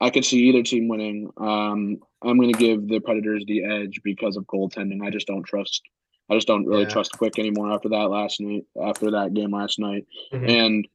[0.00, 1.30] I could see either team winning.
[1.36, 5.02] Um, I'm going to give the Predators the edge because of goaltending.
[5.04, 5.82] I just don't trust.
[6.30, 6.88] I just don't really Yeah.
[6.90, 8.64] trust Quick anymore after that last night.
[8.80, 10.48] After that game last night, Mhm.
[10.48, 10.88] and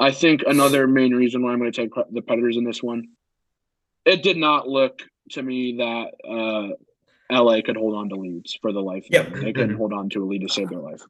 [0.00, 3.08] I think another main reason why I'm going to take the Predators in this one,
[4.04, 6.74] it did not look to me that uh,
[7.30, 9.04] LA could hold on to leads for the life.
[9.04, 9.30] of Yep.
[9.30, 9.40] them.
[9.40, 11.02] They couldn't hold on to a lead to save their life.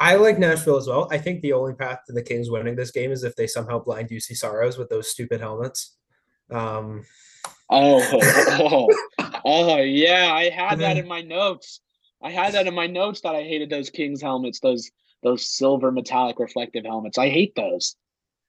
[0.00, 1.08] I like Nashville as well.
[1.12, 3.78] I think the only path to the Kings winning this game is if they somehow
[3.78, 5.96] blind Juuse Saros with those stupid helmets.
[6.50, 7.04] Um,
[7.70, 8.02] Oh,
[8.58, 8.88] oh,
[9.44, 10.32] oh, yeah!
[10.34, 11.80] I had that in my notes.
[12.20, 14.90] I had that in my notes that I hated those Kings helmets, those
[15.22, 17.16] those silver metallic reflective helmets.
[17.16, 17.94] I hate those.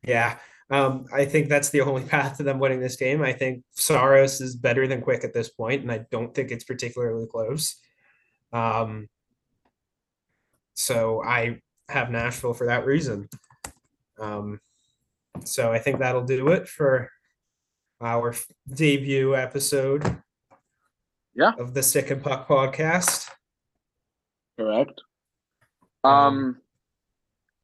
[0.04, 0.40] yeah,
[0.72, 3.22] um, I think that's the only path to them winning this game.
[3.22, 6.64] I think Saros is better than Quick at this point, and I don't think it's
[6.64, 7.76] particularly close.
[8.52, 9.08] Um,
[10.82, 13.30] so I have Nashville for that reason.
[14.20, 14.60] Um,
[15.44, 17.10] so I think that'll do it for
[18.02, 18.36] our
[18.74, 20.22] debut episode.
[21.34, 21.54] Yeah.
[21.58, 23.30] Of the Stick and Puck podcast.
[24.58, 25.02] Correct.
[26.04, 26.58] Um, Um,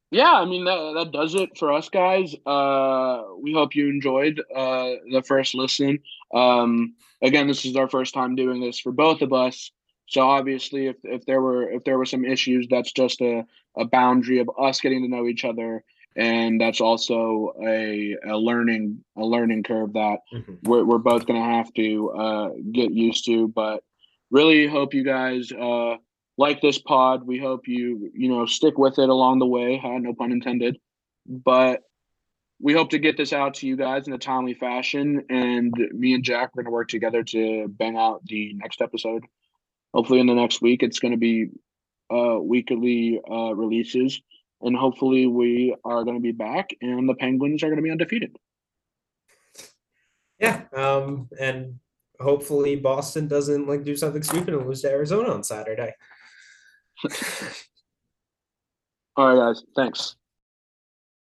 [0.09, 2.33] yeah, I mean that that does it for us guys.
[2.45, 5.99] Uh, we hope you enjoyed uh the first listen.
[6.33, 9.71] Um, again, this is our first time doing this for both of us.
[10.07, 13.85] So obviously, if if there were if there were some issues, that's just a a
[13.85, 15.83] boundary of us getting to know each other,
[16.15, 20.63] and that's also a a learning a learning curve that Mhm.
[20.63, 23.47] we're, we're both going to have to uh, get used to.
[23.49, 23.83] But
[24.31, 25.97] really hope you guys uh,
[26.37, 27.27] like this pod.
[27.27, 29.97] We hope you you know stick with it along the way huh?
[29.99, 30.79] no pun intended.
[31.25, 31.81] But
[32.59, 35.23] we hope to get this out to you guys in a timely fashion.
[35.29, 39.25] And me and jack are going to work together to bang out the next episode
[39.97, 41.49] hopefully in the next week it's going to be
[42.13, 44.21] uh, weekly uh, releases.
[44.61, 47.89] And hopefully we are going to be back and the penguins are going to be
[47.89, 48.37] undefeated.
[50.39, 51.79] Yeah, um, and
[52.19, 55.95] hopefully Boston doesn't like do something stupid and lose to Arizona on Saturday.
[59.15, 59.63] all right guys.
[59.75, 60.15] Thanks